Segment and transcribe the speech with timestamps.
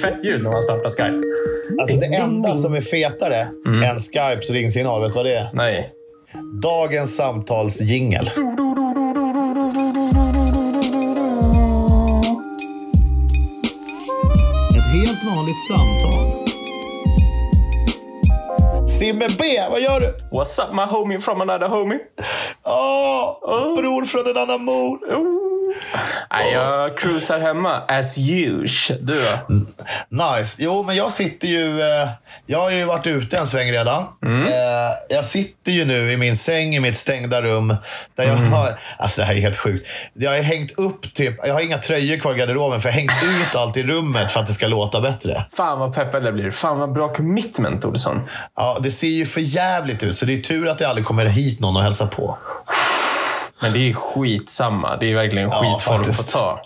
[0.00, 1.22] fett ljud när man startar Skype.
[1.80, 5.50] Alltså det enda som är fetare än Skypes ringsignal, vet du vad det är?
[5.52, 5.92] Nej.
[6.62, 8.26] Dagens samtalsjingel.
[8.26, 8.30] Ett
[14.94, 16.40] helt vanligt samtal.
[18.88, 20.06] Simme B, vad gör du?
[20.36, 21.98] What's up my homie from another homie?
[22.66, 24.96] Åh, bror från en annan mor.
[24.96, 25.39] Oh.
[26.52, 28.98] Jag cruisar hemma as usual.
[29.02, 29.54] Du då?
[30.08, 30.56] Nice.
[30.62, 31.80] Jo, men jag sitter ju...
[31.80, 32.08] Eh,
[32.46, 34.02] jag har ju varit ute en sväng redan.
[34.02, 37.76] Eh, jag sitter ju nu i min säng i mitt stängda rum.
[38.16, 38.78] Där jag har...
[38.98, 39.86] Alltså det här är helt sjukt.
[40.14, 41.46] Jag har hängt upp typ...
[41.46, 44.30] Jag har inga tröjor kvar i garderoben för jag har hängt ut allt i rummet
[44.30, 45.44] för att det ska låta bättre.
[45.56, 46.50] Fan vad peppad jag blir.
[46.50, 48.20] Fan vad bra commitment, Olsson.
[48.56, 51.24] Ja, det ser ju för jävligt ut, så det är tur att det aldrig kommer
[51.24, 52.38] hit någon och hälsa på.
[53.60, 54.96] Men det är skitsamma.
[54.96, 56.60] Det är verkligen Ja, skitform att få ta.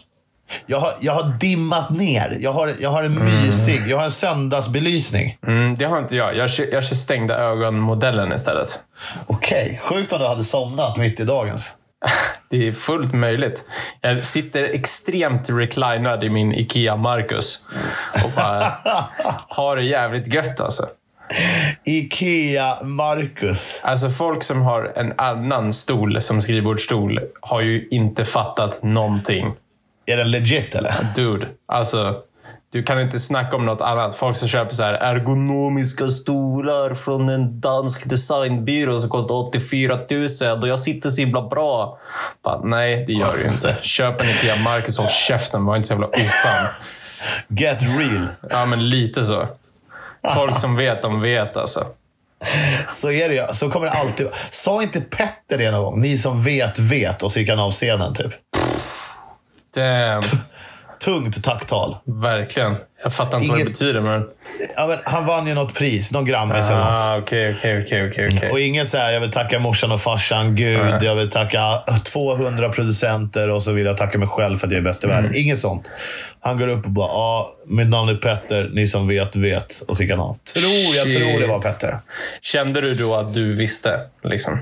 [0.67, 2.37] Jag har, jag har dimmat ner.
[2.41, 3.83] Jag har, jag har en mysig...
[3.89, 5.39] Jag har en söndagsbelysning.
[5.47, 6.37] Mm, det har inte jag.
[6.37, 8.69] Jag kör, jag kör stängda ögon-modellen istället.
[9.27, 9.81] Okej.
[9.83, 11.73] Sjukt om du hade somnat mitt i dagens.
[12.51, 13.65] Det är fullt möjligt.
[14.01, 17.67] Jag sitter extremt reclinad i min Ikea Marcus
[18.25, 18.65] och bara
[19.49, 20.87] har det jävligt gött alltså.
[21.85, 23.81] Ikea Marcus.
[23.83, 29.53] Alltså folk som har en annan stol som skrivbordsstol har ju inte fattat någonting.
[30.07, 30.95] Är den legit eller?
[31.17, 32.23] Dude, alltså.
[32.73, 34.17] Du kan inte snacka om något annat.
[34.17, 39.99] Folk som köper så här ergonomiska stolar från en dansk designbyrå som kostar 84
[40.51, 41.99] 000 och jag sitter så himla bra.
[42.43, 43.77] Bara, nej, det gör du inte.
[43.83, 45.65] Köp en Ikea Marcus och håll käften.
[45.65, 46.67] Var inte så jävla oskön.
[47.49, 48.29] Get real.
[48.51, 49.49] Ja, men lite så.
[50.35, 51.87] Folk som vet, de vet alltså.
[52.89, 53.47] Så är det ju.
[53.53, 54.29] Så kommer det alltid.
[54.51, 56.01] Sa inte Petter det någon gång?
[56.01, 57.23] Ni som vet, vet.
[57.23, 58.33] Och så gick han av scenen typ.
[59.75, 60.23] Damn,
[61.01, 61.97] Tungt tacktal.
[62.23, 62.77] verkligen.
[63.03, 64.25] Jag fattar inte vad det Inget- betyder, men...
[64.77, 66.13] Ja, men han vann ju något pris.
[66.13, 66.99] Någon Grammis eller något.
[66.99, 68.51] Ah, okej, okej, okej, okej.
[68.51, 71.61] Och ingen säger jag vill tacka morsan och farsan, Gud, jag vill tacka
[72.05, 75.07] 200 producenter och så vill jag tacka mig själv för att jag är bäst i
[75.07, 75.33] världen.
[75.35, 75.91] Inget sånt.
[76.41, 79.81] Han går upp och bara, ja, mitt namn är Petter, ni som vet, vet.
[79.89, 80.37] Och så gick han av.
[80.53, 80.65] Tror,
[80.97, 81.17] jag Shit.
[81.17, 81.99] tror det var Petter.
[82.43, 84.01] Kände du då att du visste?
[84.25, 84.59] Liksom?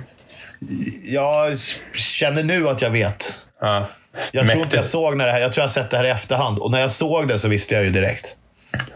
[1.05, 1.59] Jag
[1.95, 3.33] känner nu att jag vet.
[3.61, 3.87] Ja.
[4.33, 6.11] Jag tror inte jag såg när det här, jag tror jag sett det här i
[6.11, 6.59] efterhand.
[6.59, 8.37] Och när jag såg det så visste jag ju direkt.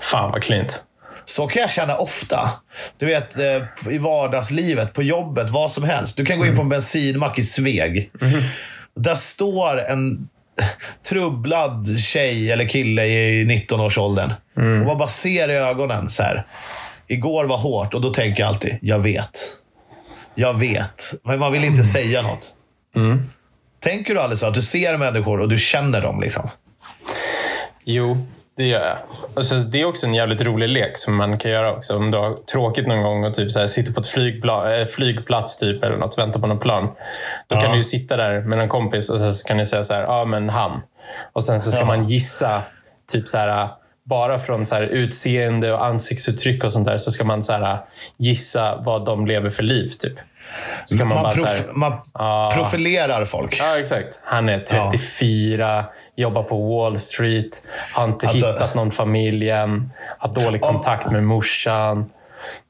[0.01, 0.83] Fan vad klint.
[1.25, 2.51] Så kan jag känna ofta.
[2.99, 6.17] Du vet, eh, i vardagslivet, på jobbet, vad som helst.
[6.17, 8.11] Du kan gå in på en bensinmack i Sveg.
[8.97, 10.29] Där står en
[11.09, 14.33] trubblad tjej eller kille i 19-årsåldern.
[14.81, 16.47] Och man bara ser i ögonen så här.
[17.07, 19.41] Igår var hårt och då tänker jag alltid, jag vet.
[20.35, 21.15] Jag vet.
[21.25, 22.55] Men man vill inte säga något.
[23.87, 24.47] Tänker du aldrig så?
[24.47, 26.51] Att du ser människor och du känner dem liksom?
[27.85, 28.17] Jo,
[28.57, 28.99] det gör jag.
[29.35, 31.97] Och så, det är också en jävligt rolig lek som man kan göra också.
[31.97, 34.87] Om du har tråkigt någon gång och typ så här, sitter på ett flygpla- äh,
[34.87, 36.89] flygplats typ, eller något, väntar på något plan.
[37.49, 39.95] Då kan du ju sitta där med en kompis och så kan ni säga så
[39.95, 40.81] här, ja men han.
[41.33, 41.87] Och sen så ska Ja.
[41.87, 42.63] man gissa,
[43.13, 43.69] typ så här,
[44.05, 47.79] bara från så här, utseende och ansiktsuttryck och sånt där, så ska man så här,
[48.19, 49.89] gissa vad de lever för liv.
[49.99, 50.15] Typ.
[50.85, 52.51] Så man, Man, bara prof- här, man Ja.
[52.55, 53.57] profilerar folk.
[53.61, 54.21] Ja, exakt.
[54.25, 55.85] Han är 34,
[56.17, 57.63] jobbar på Wall Street,
[57.93, 62.11] har inte Alltså- hittat någon familj än, har dålig kontakt med morsan.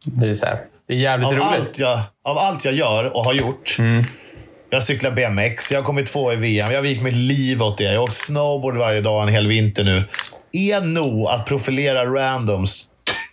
[0.04, 0.58] Det är, så här,
[0.88, 1.44] det är jävligt Av roligt.
[1.58, 3.76] allt, jag, av allt jag gör och har gjort.
[4.70, 7.84] Jag cyklar BMX, jag har kommit två i VM, jag vikt mitt liv åt det.
[7.84, 10.04] Jag har åkt snowboard varje dag en hel vinter nu.
[10.52, 12.84] Är nog att profilera randoms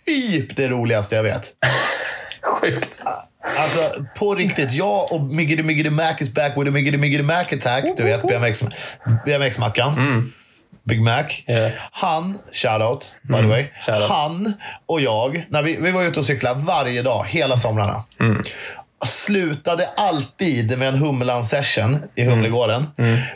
[0.06, 1.50] typ det roligaste jag vet.
[2.42, 3.02] Sjukt.
[3.44, 7.44] Alltså på riktigt, jag och Miggity Miggity Mac is back with a Miggity Miggity Mac
[7.52, 7.84] attack.
[7.96, 8.62] Du vet BMX,
[9.26, 10.32] BMX-mackan.
[10.84, 11.24] Big Mac.
[11.46, 11.70] Ja.
[11.92, 13.64] Han, shoutout by the way.
[13.86, 14.10] shoutout.
[14.10, 14.52] Han
[14.86, 18.04] och jag, när vi, vi var ute och cyklade varje dag, hela somrarna.
[19.04, 22.86] Slutade alltid med en Humlan-session i Humlegården.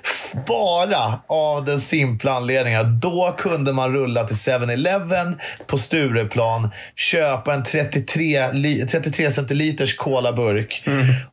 [0.05, 6.71] F- Bara av den simpla anledningen att då kunde man rulla till 7-Eleven på Stureplan,
[6.97, 10.83] köpa en 33, li- 33 centiliters colaburk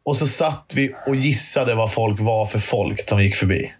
[0.06, 3.72] och så satt vi och gissade vad folk var för folk som gick förbi.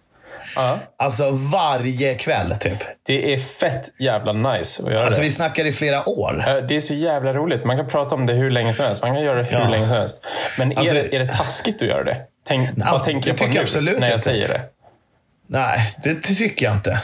[0.56, 0.78] Ja.
[0.98, 2.78] Alltså varje kväll typ.
[3.06, 5.24] Det är fett jävla nice att göra Alltså det.
[5.24, 6.44] vi snackar i flera år.
[6.48, 7.64] Eh, Det är så jävla roligt.
[7.64, 9.02] Man kan prata om det hur länge som helst.
[9.02, 9.68] Man kan göra det hur Ja.
[9.68, 10.24] länge som helst.
[10.58, 12.16] Men är, Alltså- det, är det taskigt att göra det?
[12.46, 14.24] Tänk, Ja, vad tänker jag på nu jag absolut när jag inte.
[14.24, 14.60] säger det?
[15.48, 17.00] Nej, det, tycker jag inte.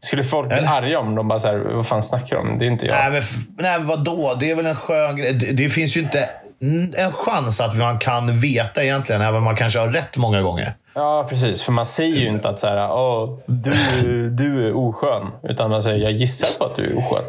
[0.00, 0.68] Skulle folk bli Eller?
[0.68, 2.58] arga om de bara så här, vad fan snackar du om?
[2.58, 2.96] Det är inte jag.
[2.96, 3.22] Nej, men,
[3.58, 4.36] nej, vadå?
[4.40, 5.32] Det är väl en skön grej.
[5.32, 6.28] Det, det finns ju inte...
[6.70, 10.42] mm, en chans att man kan veta egentligen, även om man kanske har rätt många
[10.42, 10.74] gånger.
[10.94, 11.62] Ja, precis.
[11.62, 15.30] För man säger ju inte att så här, Åh, du, du är oskön.
[15.42, 17.24] Utan man säger, jag gissar på att du är oskön.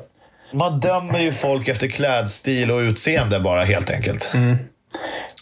[0.53, 4.33] Man dömer ju folk efter klädstil och utseende bara helt enkelt.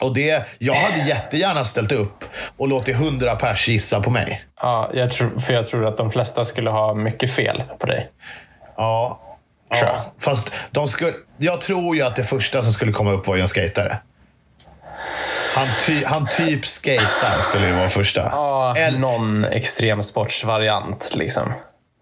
[0.01, 2.23] Och det, jag hade jättegärna ställt upp
[2.57, 4.43] och låtit hundra pers gissa på mig.
[4.61, 8.09] Ja, jag tror, för jag tror att de flesta skulle ha mycket fel på dig.
[8.77, 9.19] Ja.
[9.71, 9.95] Tror ja.
[9.95, 10.23] jag.
[10.23, 13.41] Fast de skulle, jag tror ju att det första som skulle komma upp var ju
[13.41, 13.97] en skatare.
[15.55, 18.21] Han, ty, han typ skatar skulle ju vara första.
[18.21, 21.53] Ja, Eller- någon extremsportsvariant liksom.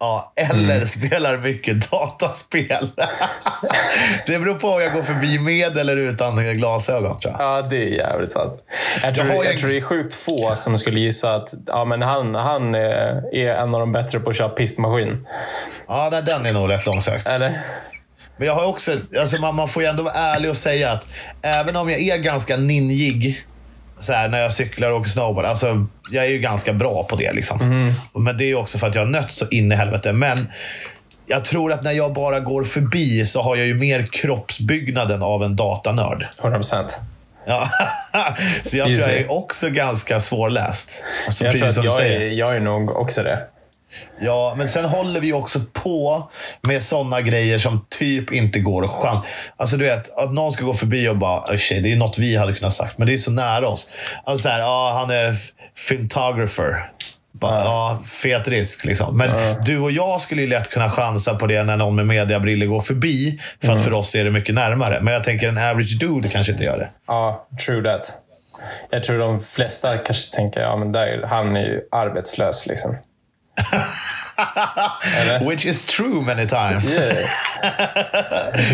[0.03, 2.89] Ja, eller spelar mycket dataspel.
[4.25, 7.41] det beror på om jag går förbi med eller utan glasögon tror jag.
[7.41, 8.53] Ja, det är jävligt sant.
[9.01, 11.85] Jag tror, har jag, ju- tror det är sjukt få som skulle gissa att ja,
[11.85, 15.27] men han, han är, är en av de bättre på att köra pistmaskin.
[15.87, 17.27] Ja, nej, den är nog rätt långsökt.
[17.27, 17.61] Eller?
[18.37, 21.07] Men jag har också, alltså man, man får ju ändå vara ärlig och säga att
[21.41, 23.45] även om jag är ganska ninjig
[24.01, 25.45] så här, när jag cyklar och åker snowboard.
[25.45, 27.33] Alltså, jag är ju ganska bra på det.
[27.33, 27.93] Liksom.
[28.13, 30.13] Men det är också för att jag har nött så in i helvete.
[30.13, 30.47] Men
[31.25, 35.43] jag tror att när jag bara går förbi så har jag ju mer kroppsbyggnaden av
[35.43, 36.27] en datanörd.
[36.39, 36.99] 100 procent.
[37.45, 37.69] Ja.
[38.63, 39.11] så jag tror Easy.
[39.11, 41.03] jag är också ganska svårläst.
[41.25, 43.47] Alltså, Jag tror precis som jag är, jag är nog också det.
[44.19, 46.29] Ja, men sen håller vi också på
[46.61, 49.25] med sådana grejer som typ inte går att chans.
[49.57, 52.17] Alltså du vet, att någon ska gå förbi och bara, "Oh, shit, det är något
[52.17, 53.89] vi hade kunnat sagt, men det är så nära oss.
[54.23, 55.35] Alltså så här, ja, han är
[55.77, 56.91] filmtographer.
[57.33, 57.99] Bara, ja.
[58.05, 59.17] fet risk liksom.
[59.17, 59.29] Men
[59.65, 62.79] du och jag skulle ju lätt kunna chansa på det när någon med mediabriller går
[62.79, 63.39] förbi.
[63.63, 65.01] För att för oss är det mycket närmare.
[65.01, 66.89] Men jag tänker en average dude kanske inte gör det.
[67.07, 68.13] Ja, true that.
[68.89, 72.67] Jag tror de flesta kanske tänker ja, men där, han är ju arbetslös.
[72.67, 72.95] Liksom.
[75.49, 76.93] Which is true many times.
[76.93, 77.25] Yeah.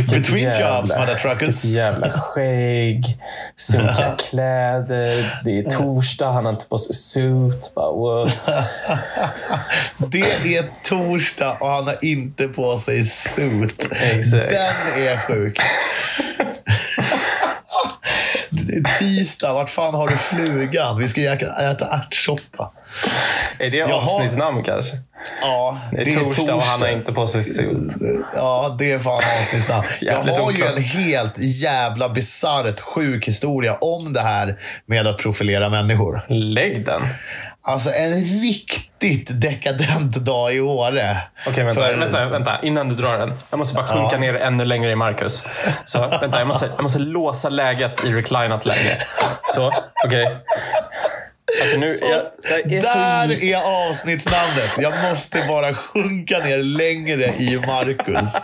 [0.12, 1.41] Between jävla- jobs, motherfuckers.
[1.41, 3.18] Vilket jävla skägg,
[3.56, 7.71] sunkiga kläder, det är torsdag, han har inte på sig suit.
[7.75, 8.25] Bara?
[9.97, 13.88] Det är torsdag och han har inte på sig suit.
[14.01, 14.50] Exakt.
[14.50, 15.59] Den är sjuk.
[19.00, 19.53] Tisdag.
[19.53, 20.97] Vart fan har du flugan?
[20.97, 22.71] Vi ska äta ärtsoppa.
[23.59, 23.93] Är det Jaha.
[23.95, 24.97] avsnittsnamn kanske?
[25.41, 27.93] Ja, Det är, torsdag, och han har inte på sig suit.
[28.35, 29.83] Ja, det är fan avsnittsnamn.
[30.01, 30.77] Jag har ju oklart.
[30.77, 36.25] en helt jävla bisarrt sjuk historia om det här med att profilera människor.
[36.29, 37.07] Lägg den.
[37.61, 41.17] Alltså en riktigt dekadent dag i Åre.
[41.47, 42.59] Okej, vänta, För- vänta, vänta.
[42.63, 43.33] Innan du drar den.
[43.49, 44.19] Jag måste bara sjunka Ja.
[44.19, 45.43] ner ännu längre i Marcus.
[45.85, 46.39] Så, vänta.
[46.39, 48.97] Jag måste, jag måste låsa läget i reclinat läge.
[49.43, 49.71] Så,
[50.05, 50.37] okej.
[51.61, 52.97] Alltså nu, jag, jag är så...
[52.97, 54.77] Där är avsnittsnamnet.
[54.77, 58.35] Jag måste bara sjunka ner längre i Marcus.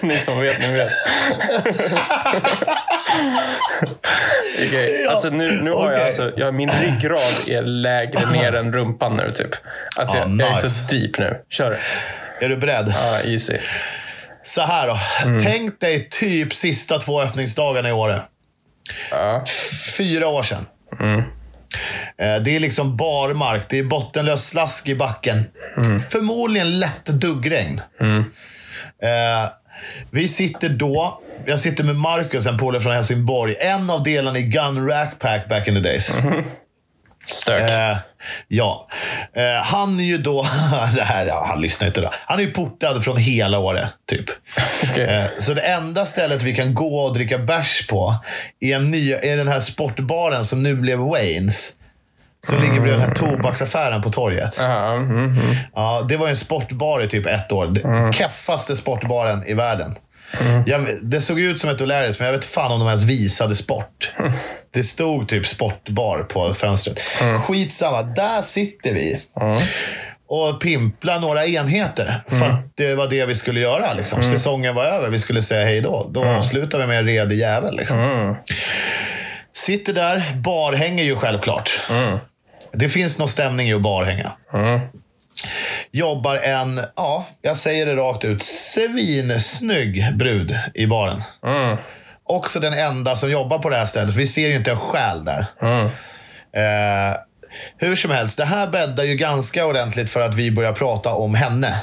[0.02, 0.88] Ni som vet, ni vet.
[4.72, 6.04] Ja, alltså nu, nu har jag okej.
[6.04, 9.50] alltså, jag, min ryggrad är lägre ner än rumpan nu typ.
[9.96, 10.68] Alltså Ja, jag, jag är nice.
[10.68, 11.36] så deep nu.
[11.50, 11.78] Kör.
[12.40, 12.94] Är du beredd?
[12.96, 13.58] Ja, easy.
[14.42, 14.98] Så här då.
[15.24, 15.44] Mm.
[15.44, 18.22] Tänk dig typ sista två öppningsdagarna i Åre.
[19.10, 19.44] Ja.
[19.96, 20.66] Fyra år sedan.
[21.00, 21.18] Mm.
[22.18, 23.62] Eh, Det är liksom barmark.
[23.68, 25.44] Det är bottenlös slask i backen.
[25.76, 25.98] Mm.
[25.98, 27.80] Förmodligen lätt duggregn.
[29.02, 29.50] Eh,
[30.10, 33.54] vi sitter då, jag sitter med Marcus, en polare från Helsingborg.
[33.60, 36.12] En av delarna i Gun Rack Pack back in the days.
[37.28, 37.70] Stök.
[37.70, 37.96] Eh,
[38.48, 38.88] ja.
[39.32, 40.42] Eh, han är ju då...
[40.96, 42.10] det här, ja, han lyssnar inte då.
[42.26, 44.24] Han är ju portad från hela Åre, typ.
[44.82, 45.04] Okej.
[45.04, 48.14] Eh, så det enda stället vi kan gå och dricka bärs på
[48.60, 51.72] är, en ny, är den här sportbaren som nu blev Waynes.
[52.46, 54.56] Som ligger bredvid den här tobaksaffären på torget.
[54.60, 55.56] Ja, mm, mm.
[55.74, 57.66] Ja, det var ju en sportbar i typ ett år.
[57.66, 59.94] Den keffaste sportbaren i världen.
[60.66, 63.56] Jag, det såg ut som ett O'Larrys, men jag vet fan om de ens visade
[63.56, 64.12] sport.
[64.74, 67.00] Det stod typ sportbar på fönstret.
[67.46, 69.18] Skitsamma, där sitter vi.
[70.28, 72.20] Och pimplar några enheter.
[72.28, 73.92] För att det var det vi skulle göra.
[73.92, 74.22] Liksom.
[74.22, 75.08] Säsongen var över.
[75.08, 76.10] Vi skulle säga hej då.
[76.10, 77.76] Då avslutar vi med en redig jävel.
[77.76, 77.98] Liksom.
[79.54, 80.22] Sitter där.
[80.36, 81.80] Barhänger ju självklart.
[82.72, 84.32] Det finns någon stämning i att barhänga.
[85.90, 91.20] Jobbar en, ja, jag säger det rakt ut, svinsnygg brud i baren.
[91.46, 91.76] Mm.
[92.24, 94.14] Också den enda som jobbar på det här stället.
[94.14, 95.46] Vi ser ju inte en själ där.
[95.62, 95.86] Mm.
[96.52, 97.16] Eh,
[97.78, 101.34] hur som helst, det här bäddar ju ganska ordentligt för att vi börjar prata om
[101.34, 101.80] henne.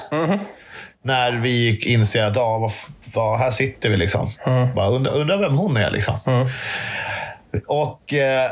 [1.04, 2.72] När vi inser att, ja, vad,
[3.14, 4.30] vad, här sitter vi liksom.
[4.76, 6.50] Bara undrar, undrar vem hon är liksom.
[7.68, 8.50] Och eh,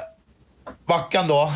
[0.89, 1.51] Mackan då,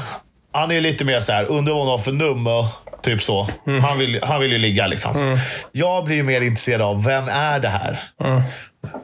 [0.51, 2.67] han är lite mer så här, undrar vad hon har för nummer.
[3.05, 3.47] Typ så.
[3.81, 5.39] Han, vill, han vill ju ligga liksom.
[5.71, 8.03] Jag blir ju mer intresserad av, vem är det här?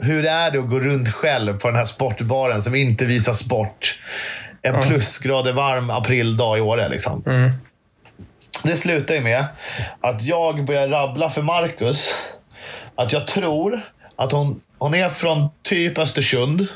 [0.01, 3.99] Hur är det att gå runt själv på den här sportbaren som inte visar sport?
[4.61, 6.89] En plusgrader varm aprildag i Åre.
[6.89, 7.23] Liksom.
[8.63, 9.45] Det slutar ju med
[10.01, 12.15] att jag börjar rabbla för Marcus
[12.95, 13.81] att jag tror
[14.15, 16.67] att hon, hon är från typ Östersund.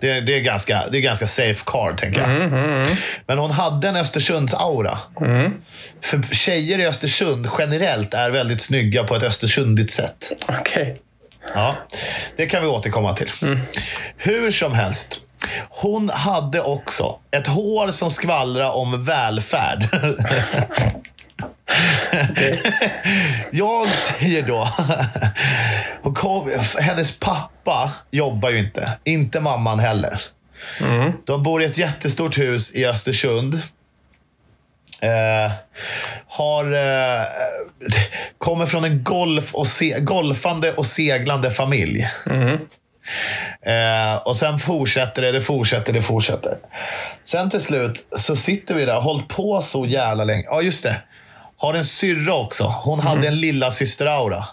[0.00, 2.50] Det, det, är ganska, det är ganska safe card, tänker jag.
[3.26, 4.98] Men hon hade en Östersunds-aura.
[6.00, 10.32] För tjejer i Östersund generellt är väldigt snygga på ett östersundigt sätt.
[10.48, 11.00] Okej.
[11.54, 11.76] Ja,
[12.36, 13.30] det kan vi återkomma till.
[14.16, 15.20] Hur som helst.
[15.68, 19.88] Hon hade också ett hår som skvallrar om välfärd.
[23.50, 24.68] Jag säger då...
[26.14, 28.98] Kom, hennes pappa jobbar ju inte.
[29.04, 30.20] Inte mamman heller.
[31.24, 33.54] De bor i ett jättestort hus i Östersund.
[35.02, 35.52] Eh,
[36.26, 37.24] har, eh,
[38.38, 42.08] kommer från en golf och se, golfande och seglande familj.
[43.62, 46.56] Eh, och sen fortsätter det, det fortsätter, det fortsätter.
[47.24, 50.44] Sen till slut så sitter vi där, har hållit på så jävla länge.
[50.46, 50.96] Ja, just det.
[51.60, 52.64] Har en syrra också.
[52.64, 54.44] Hon hade en lilla syster-aura.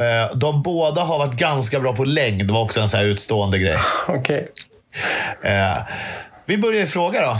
[0.00, 2.46] Eh, de båda har varit ganska bra på längd.
[2.46, 3.78] Det var också en så här utstående grej.
[4.08, 4.48] Okej.
[5.44, 5.76] Eh,
[6.46, 7.30] vi börjar i fråga då.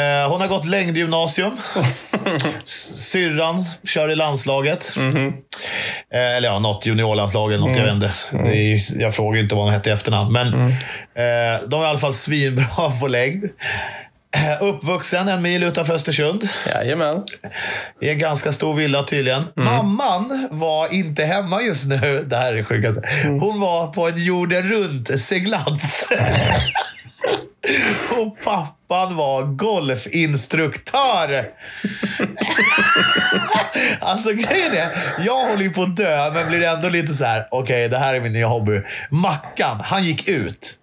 [0.00, 1.56] Eh, hon har gått längdgymnasium.
[2.64, 4.96] Syrran kör i landslaget.
[6.14, 7.76] Eh, eller ja, något juniorlandslag eller något.
[7.76, 8.12] Jag vet inte.
[8.54, 10.32] Ju- jag frågar inte vad hon hette i efternamn.
[10.32, 13.44] Men eh, de är i alla fall svinbra på längd.
[14.60, 16.48] Uppvuxen en mil utanför Östersund.
[16.66, 17.22] Jajamän.
[18.00, 19.42] I en ganska stor villa tydligen.
[19.56, 22.24] Mamman var inte hemma just nu.
[22.26, 23.02] Det här är det sjukaste.
[23.24, 26.08] Hon var på en jorden runt-seglats.
[28.20, 31.30] Och pappan var golfinstruktör.
[34.00, 34.90] alltså grejen är,
[35.26, 37.48] jag håller ju på att dö men blir ändå lite så här.
[37.50, 38.82] okej det här är min nya hobby.
[39.10, 40.74] Mackan, han gick ut.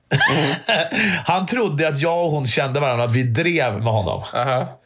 [1.25, 4.23] han trodde att jag och hon kände varandra, att vi drev med honom.
[4.33, 4.77] Aha.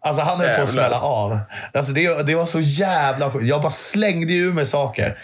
[0.00, 1.38] Alltså han höll på att smälla av.
[1.72, 3.44] Alltså det, det var så jävla sjukt.
[3.44, 5.18] Jag bara slängde ju ur mig saker.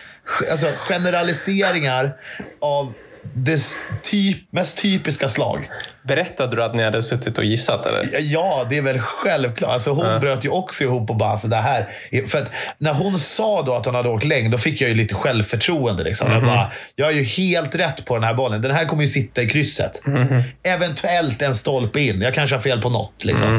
[0.51, 2.17] Alltså generaliseringar
[2.61, 3.61] av det
[4.05, 5.69] typ, mest typiska slag.
[6.03, 8.21] Berättade du att ni hade suttit och gissat eller?
[8.21, 9.73] Ja, det är väl självklart.
[9.73, 11.89] Alltså hon bröt ju också ihop och bara, alltså det här.
[12.11, 12.49] är- För att
[12.79, 16.05] när hon sa då att hon hade åkt längd, då fick jag ju lite självförtroende.
[16.05, 16.33] Liksom.
[16.33, 18.63] Jag bara, jag är ju helt rätt på den här bollen.
[18.63, 20.03] Den här kommer ju sitta i krysset.
[20.63, 22.21] Eventuellt en stolpe in.
[22.23, 23.25] Jag kanske har fel på något.
[23.25, 23.57] Liksom.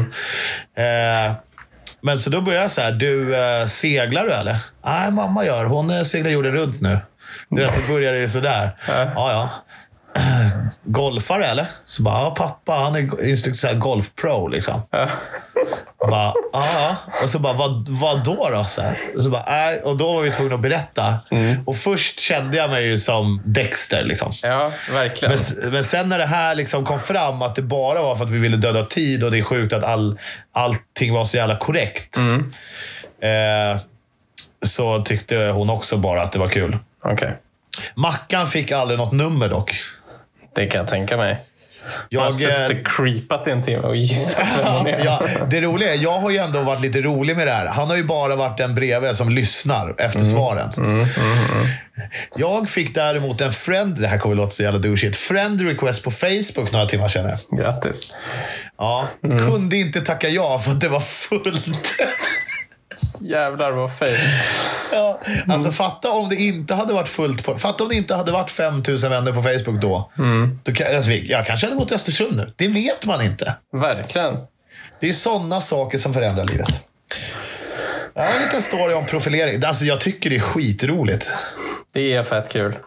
[0.78, 1.32] Eh,
[2.04, 4.56] men så då började jag så här, du, eh, seglar du eller?
[4.84, 5.64] Nej, mamma gör.
[5.64, 6.98] Hon eh, seglar jorden runt nu.
[7.56, 8.70] Du vet, så började det sådär.
[8.88, 9.50] Ja, ja.
[10.84, 11.66] Golfare eller?
[11.84, 14.82] Så bara, ja, pappa han är instruktör, golfpro liksom.
[15.98, 16.96] Och bara, ja, ja.
[17.22, 18.64] Och så bara, vad, vad då då?
[18.64, 18.82] Så,
[19.20, 19.80] så bara, nej.
[19.80, 21.14] Och då var vi tvungna att berätta.
[21.66, 24.04] Och först kände jag mig ju som Dexter.
[24.04, 24.32] Liksom.
[24.42, 25.34] Ja, verkligen.
[25.60, 28.30] Men, men sen när det här liksom kom fram, att det bara var för att
[28.30, 30.18] vi ville döda tid och det är sjukt att all,
[30.52, 32.16] allting var så jävla korrekt.
[33.22, 33.80] Eh,
[34.66, 36.78] så tyckte hon också bara att det var kul.
[37.04, 37.36] Okej.
[37.94, 39.74] Mackan fick aldrig något nummer dock.
[40.54, 41.40] Det kan jag tänka mig.
[42.08, 45.04] Jag har Jag, suttit eh, och creepat i en timme och gissat vem hon är.
[45.04, 47.66] ja, det roliga är, jag har ju ändå varit lite rolig med det här.
[47.66, 50.70] Han har ju bara varit den bredvid som lyssnar efter svaren.
[52.36, 56.10] Jag fick däremot en friend, det här kommer låta så jävla douchigt, friend request på
[56.10, 57.38] Facebook några timmar senare.
[57.58, 58.12] Grattis.
[58.78, 61.94] Ja, kunde inte tacka ja för att det var fullt.
[63.20, 64.18] Jävlar vad fejl.
[64.92, 67.58] Ja, alltså fatta om det inte hade varit fullt på...
[67.58, 70.10] Fatta om det inte hade varit 5000 vänner på Facebook då.
[70.62, 72.52] då kan, alltså, jag kanske hade bott i Östersund nu.
[72.56, 73.54] Det vet man inte.
[73.72, 74.34] Verkligen.
[75.00, 76.68] Det är sådana saker som förändrar livet.
[78.14, 79.64] Jag har en liten story om profilering.
[79.64, 81.36] Alltså, jag tycker det är skitroligt.
[81.94, 82.78] Det är fett kul.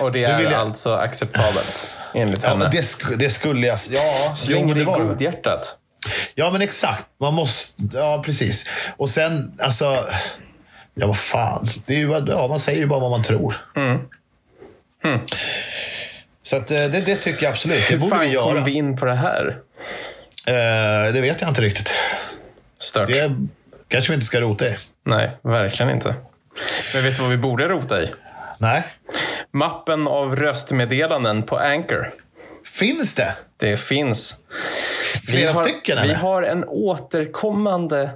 [0.00, 1.88] Och det är jag- alltså acceptabelt.
[2.14, 2.62] Enligt Ja, henne.
[2.64, 3.78] men det, sk- det skulle jag...
[3.90, 5.04] Ja, Så jo, länge men det det.
[5.04, 5.76] godhjärtat.
[6.34, 7.06] Ja, men exakt.
[7.20, 7.82] Man måste...
[7.92, 8.66] Ja, precis.
[8.96, 10.04] Och sen, alltså...
[10.94, 11.66] Ja, vad fan.
[11.86, 13.54] Det är ju, ja, man säger ju bara vad man tror.
[16.42, 17.88] Så att, eh, det, det tycker jag absolut.
[17.88, 18.54] Det Hur borde vi fan göra.
[18.54, 19.58] kom vi in på det här?
[20.46, 21.92] Eh, det vet jag inte riktigt.
[22.78, 23.08] Stört.
[23.08, 23.36] Det
[23.88, 24.76] kanske vi inte ska rota i.
[25.06, 26.14] Nej, verkligen inte.
[26.94, 28.10] Men vet du vad vi borde rota i?
[28.58, 28.82] Nej.
[29.52, 32.14] Mappen av röstmeddelanden på Anchor.
[32.72, 33.34] Finns det?
[33.56, 34.42] Det finns.
[35.14, 36.14] Vi Flera har, stycken, Vi eller?
[36.14, 38.10] har en återkommande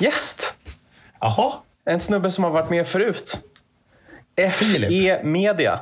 [0.00, 0.54] gäst.
[1.20, 1.52] Jaha.
[1.84, 3.38] En snubbe som har varit med förut.
[4.52, 5.80] FE Media.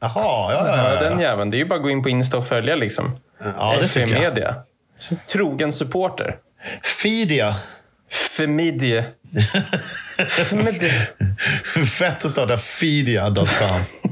[0.00, 0.12] Jaha,
[0.52, 1.50] ja, ja, Ja, den jäveln.
[1.50, 3.18] Det är ju bara att gå in på Insta och följa liksom.
[3.58, 4.34] Ja, det FE tycker jag.
[4.34, 4.54] Media.
[5.32, 6.38] Trogen supporter.
[7.02, 7.54] Fidia.
[8.36, 9.04] Femidie.
[10.28, 10.92] Femidie.
[11.98, 13.46] Fett att starta Feedia.com.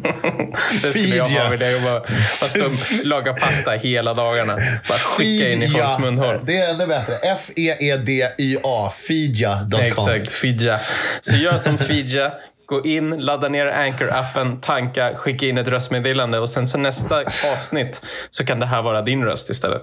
[0.83, 1.75] Det skulle jag ha vid det.
[1.77, 4.55] och Bara, bara stå och laga pasta hela dagarna.
[4.89, 6.35] Bara skicka in i folks munhål.
[6.43, 7.15] Det är ännu bättre.
[7.15, 8.91] E F-E-E-D-I-A.
[9.09, 9.81] Feedia.com.
[9.81, 10.81] Exakt, Fidja.
[11.21, 12.33] Så gör som Fidja.
[12.67, 18.03] Gå in, ladda ner Anchor-appen, tanka, skicka in ett röstmeddelande och sen så nästa avsnitt
[18.31, 19.83] så kan det här vara din röst istället.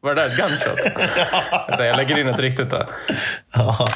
[0.00, 0.78] Var det där ett gunshot?
[1.68, 2.88] Vänta, jag lägger in ett riktigt då.
[3.52, 3.88] Ja.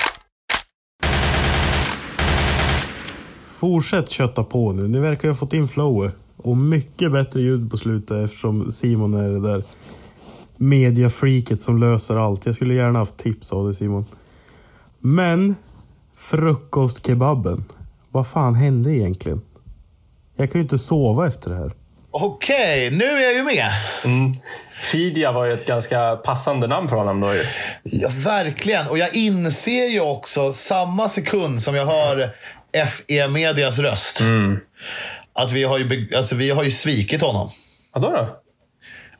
[3.47, 4.89] Fortsätt kötta på nu.
[4.89, 6.17] Ni verkar ha fått in flowet.
[6.37, 9.63] Och mycket bättre ljud på slutet eftersom Simon är det där
[10.57, 12.47] mediafreaket som löser allt.
[12.47, 14.07] Jag skulle gärna haft tips av dig Simon.
[14.99, 15.55] Men
[16.17, 17.65] frukostkebaben.
[18.11, 19.41] Vad fan hände egentligen?
[20.37, 21.73] Jag kan ju inte sova efter det här.
[22.11, 23.71] Okej, nu är jag ju med.
[24.05, 24.33] Mm.
[24.81, 27.47] Fidja var ju ett ganska passande namn för honom då ju.
[27.83, 28.89] Ja, verkligen.
[28.89, 32.31] Och jag inser ju också samma sekund som jag hör
[32.87, 34.21] FE Medias röst.
[35.33, 37.49] Att vi har, ju, alltså, vi har ju svikit honom.
[37.93, 38.41] Vadå då?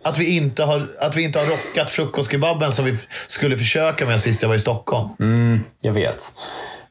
[0.03, 4.21] Att vi inte har, att vi inte har rockat frukostkebaben som vi skulle försöka med
[4.21, 5.09] sist jag var i Stockholm.
[5.21, 6.33] Mm, jag vet.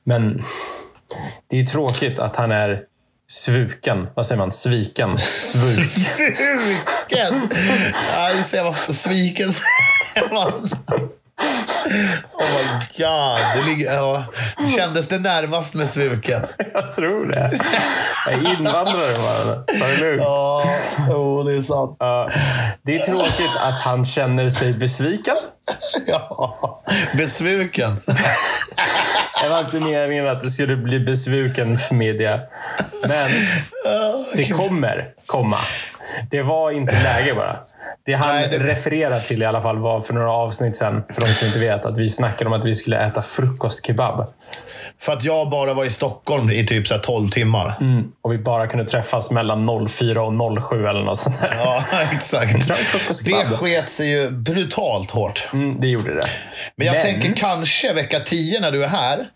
[0.03, 0.41] Men
[1.49, 2.81] det är ju tråkigt att han är
[3.31, 4.09] svuken.
[4.15, 4.51] Vad säger man?
[4.51, 5.17] Sviken?
[5.19, 5.91] Svuk.
[6.37, 7.49] Sviken!
[8.13, 9.53] Ja, just det, jag var sviken.
[9.53, 10.69] säger man.
[12.33, 13.39] Oh my god.
[13.55, 14.25] Det, ligger, ja.
[14.77, 16.41] Kändes det närmast med svuken?
[16.73, 17.51] Jag tror det.
[18.25, 19.79] Jag är invandrare bara.
[19.79, 20.21] Ta det lugnt.
[20.21, 20.75] Ja,
[21.09, 21.95] oh, det är sant.
[21.99, 22.29] Ja,
[22.83, 25.35] det är tråkigt att han känner sig besviken.
[26.07, 26.81] Ja,
[27.13, 27.95] besvuken.
[29.41, 32.39] Det var inte meningen att det skulle bli besviken för media.
[33.07, 33.29] Men
[34.33, 35.59] det kommer komma.
[36.31, 37.57] Det var inte läge bara.
[38.05, 41.21] Det han Nej, det- refererar till i alla fall var för några avsnitt sen, för
[41.21, 44.33] de som inte vet, att vi snackade om att vi skulle äta frukostkebab.
[44.99, 47.77] För att jag bara var i Stockholm i typ så här 12 timmar.
[47.81, 48.07] Mm.
[48.21, 50.33] Och vi bara kunde träffas mellan 04 och
[50.69, 51.55] 07 eller något sånt där.
[51.63, 52.67] Ja, exakt.
[53.25, 55.47] Det sket sig ju brutalt hårt.
[55.53, 56.27] Mm, det gjorde det.
[56.75, 59.27] Men jag Men- tänker kanske vecka 10 när du är här,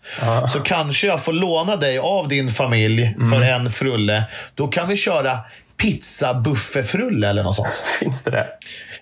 [0.48, 3.30] så kanske jag får låna dig av din familj Mm.
[3.30, 4.24] för en frulle.
[4.54, 5.38] Då kan vi köra
[5.82, 7.82] pizzabuffefrulle eller något sånt.
[8.00, 8.46] Finns det det?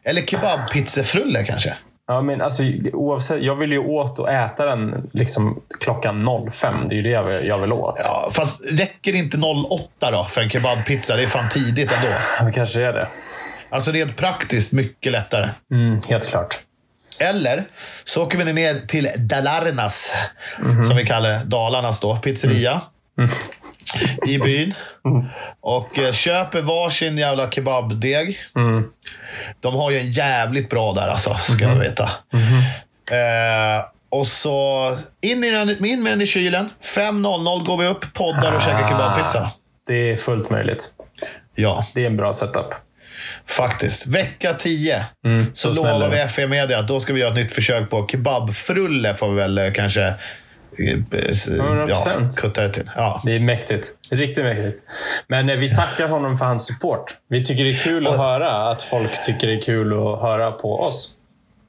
[0.04, 1.76] Eller kebabpizzefrulle kanske.
[2.08, 2.62] Ja, men alltså,
[2.92, 6.88] oavsett, jag vill ju åt och äta den liksom, klockan 05.
[6.88, 7.94] Det är ju det jag vill, jag vill åt.
[8.06, 11.16] Ja, fast räcker inte 08 då för en kebabpizza?
[11.16, 12.46] Det är fan tidigt ändå.
[12.46, 13.08] Det kanske är det.
[13.70, 15.48] Alltså rent praktiskt mycket lättare.
[15.72, 16.60] Mm, helt klart.
[17.18, 17.64] Eller
[18.04, 20.14] så åker vi ner till Dalarnas,
[20.88, 22.80] som vi kallar Dalarnas då, pizzeria.
[24.26, 24.74] I byn.
[25.60, 28.36] Och eh, köper varsin jävla kebabdeg.
[29.60, 32.10] De har ju en jävligt bra där alltså, ska jag veta.
[33.10, 36.70] Eh, och så in, i den, in med den i kylen.
[36.96, 39.50] 5.00 går vi upp, poddar och käkar kebabpizza.
[39.86, 40.88] Det är fullt möjligt.
[41.54, 42.74] Ja, Det är en bra setup.
[43.48, 44.06] faktiskt.
[44.06, 45.04] Vecka 10
[45.54, 47.90] så då smäller lovar vi FE Media att då ska vi göra ett nytt försök
[47.90, 49.14] på kebabfrulle.
[49.14, 50.14] Får vi väl eh, kanske
[50.78, 51.64] ja,
[52.06, 52.40] 100%.
[52.40, 52.90] kutta det till.
[52.96, 53.20] Ja.
[53.24, 53.94] Det är mäktigt.
[54.10, 54.82] Riktigt mäktigt.
[55.28, 57.16] Men eh, vi tackar honom för hans support.
[57.28, 60.52] Vi tycker det är kul att höra att folk tycker det är kul att höra
[60.52, 61.16] på oss.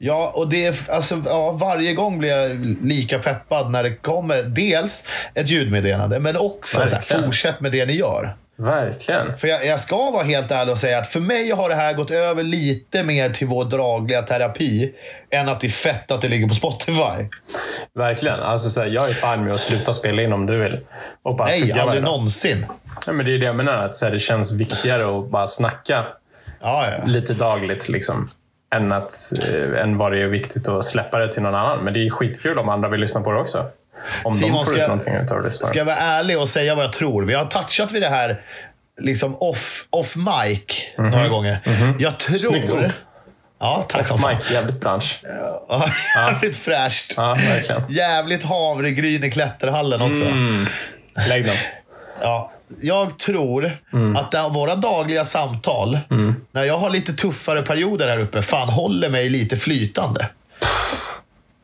[0.03, 4.43] Ja, och det är, alltså, ja, varje gång blir jag lika peppad när det kommer
[4.43, 8.35] dels ett ljudmeddelande, men också så här, fortsätt med det ni gör.
[8.61, 9.37] Verkligen.
[9.37, 11.93] För jag, jag ska vara helt ärlig och säga att för mig har det här
[11.93, 14.93] gått över lite mer till vår dagliga terapi
[15.29, 17.27] än att det är fett att det ligger på Spotify.
[17.95, 18.39] Verkligen.
[18.39, 20.79] Alltså, så här, jag är fan med att sluta spela in om du vill.
[21.23, 22.03] Och bara Nej, aldrig varje dag.
[22.11, 22.65] någonsin.
[23.05, 23.85] Ja, men det är det jag menar.
[23.85, 26.05] Att, så här, det känns viktigare att bara snacka
[26.61, 27.05] Ja, ja.
[27.05, 27.89] lite dagligt.
[27.89, 28.29] Liksom,
[28.75, 29.11] än, att,
[29.43, 31.79] eh, än vad det är viktigt att släppa det till någon annan.
[31.83, 33.65] Men det är skitkul om andra vill lyssna på det också.
[34.23, 35.67] Om Simon, ska, lyssna.
[35.67, 37.23] ska jag vara ärlig och säga vad jag tror?
[37.23, 38.41] Vi har touchat vid det här
[39.01, 40.61] liksom off, off mic
[40.97, 41.59] några gånger.
[41.99, 42.37] Jag tror...
[42.37, 42.91] Snyggt ord.
[43.59, 44.35] Ja, tack som fan.
[44.51, 45.19] Jävligt bransch.
[45.69, 47.13] Ja, jävligt fräscht.
[47.17, 47.83] Ja, verkligen.
[47.89, 50.23] Jävligt havregryn i klätterhallen också.
[50.25, 50.67] Mm.
[51.27, 51.55] Lägg den.
[52.21, 54.15] Ja, jag tror Mm.
[54.15, 55.99] att det våra dagliga samtal,
[56.51, 60.27] när jag har lite tuffare perioder här uppe, fan håller mig lite flytande.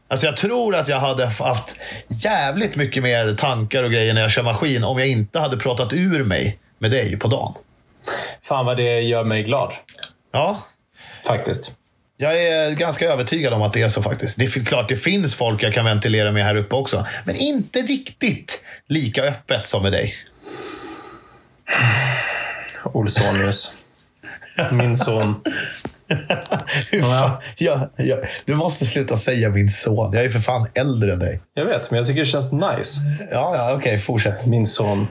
[0.08, 1.76] Alltså jag tror att jag hade haft
[2.08, 5.94] jävligt mycket mer tankar och grejer när jag kör maskin om jag inte hade pratat
[5.94, 7.54] ur mig med dig på dagen.
[8.44, 9.74] Fan vad det gör mig glad.
[10.34, 10.62] Ja,
[11.26, 11.72] Faktiskt.
[12.18, 14.40] jag är ganska övertygad om att det är så faktiskt.
[14.40, 17.06] Det är klart, det finns folk jag kan ventilera med här uppe också.
[17.26, 20.14] Men inte riktigt lika öppet som med dig.
[22.84, 23.74] Olsonius.
[24.72, 25.42] Min son.
[27.02, 27.32] Fan?
[27.58, 30.12] Jag, jag, du måste sluta säga min son.
[30.14, 31.42] Jag är för fan äldre än dig.
[31.54, 33.02] Jag vet, men jag tycker det känns nice.
[33.32, 34.00] Ja, ja, okej.
[34.00, 34.46] fortsätt.
[34.46, 35.08] Min son.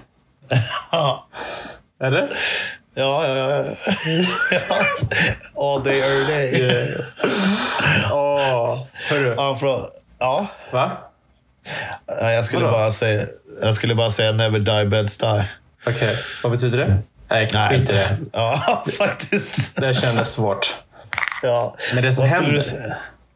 [0.93, 1.27] Ja,
[2.05, 2.37] Eller?
[2.95, 3.37] ja, ja.
[3.37, 3.65] ja.
[4.51, 4.77] ja.
[5.75, 6.95] All day, every day.
[8.13, 8.79] Åh,
[9.09, 9.35] hörru.
[9.37, 9.87] Ja, för,
[10.19, 10.47] ja.
[10.73, 10.93] Va?
[12.21, 12.77] Ja, jag skulle Vadå?
[12.79, 13.27] bara säga,
[13.63, 15.49] jag skulle bara säga never die, beds die.
[15.87, 17.03] Okej, vad betyder det?
[17.31, 18.17] Nej, Nej, skit i det.
[18.33, 19.77] Ja, faktiskt.
[19.81, 20.77] Det kändes svårt.
[21.43, 21.77] Ja.
[21.95, 22.53] Men det som händer...
[22.53, 22.63] du?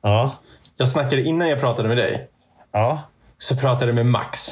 [0.03, 0.35] Ja.
[0.77, 2.29] Jag snackade innan jag pratade med dig.
[2.73, 3.03] Ja.
[3.39, 4.49] Så pratade jag med Max.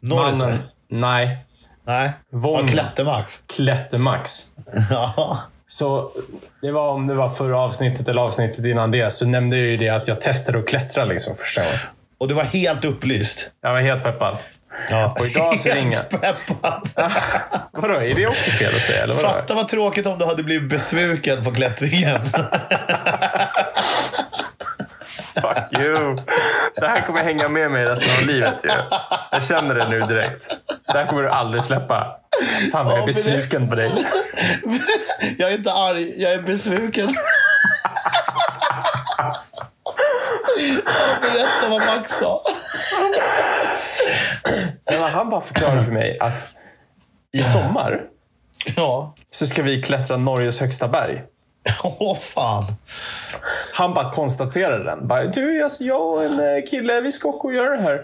[0.00, 0.38] Norrisen?
[0.48, 0.62] Mannen...
[0.90, 1.38] Nej.
[1.86, 2.12] Nej.
[2.32, 3.32] Von- Ja, Klättermax.
[3.56, 4.44] Klättermax.
[4.90, 5.38] Ja.
[5.66, 6.10] Så
[6.62, 9.76] det var om det var förra avsnittet eller avsnittet innan det så nämnde jag ju
[9.76, 11.78] det att jag testade att klättra liksom första gången.
[12.18, 13.50] Och du var helt upplyst.
[13.62, 14.38] Jag var helt peppad.
[14.90, 15.16] Ja.
[15.18, 16.90] Och idag så ringer- Helt peppad.
[17.72, 19.02] Vadå, är det också fel att säga?
[19.02, 19.28] Eller vadå?
[19.28, 22.20] Fatta vad tråkigt om du hade blivit besviken på klättringen.
[25.34, 26.16] Fuck you.
[26.76, 28.54] Det här kommer hänga med mig resten av livet.
[28.64, 28.70] Ju.
[29.32, 30.48] Jag känner det nu direkt.
[30.92, 32.16] Det här kommer du aldrig släppa.
[32.72, 33.92] Fan jag är det- besviken på dig.
[35.38, 37.08] Jag är inte arg, jag är besviken.
[41.22, 42.42] Berätta vad Max sa.
[45.04, 46.46] Men Han bara förklarade för mig att
[47.32, 48.00] i sommar
[48.76, 49.14] Ja.
[49.30, 51.22] så ska vi klättra Norges högsta berg.
[51.82, 52.64] Åh fan.
[53.74, 55.06] Han bara konstaterade den.
[55.08, 58.02] Bara, du, alltså, jag och en eh, kille, vi ska åka och göra det här.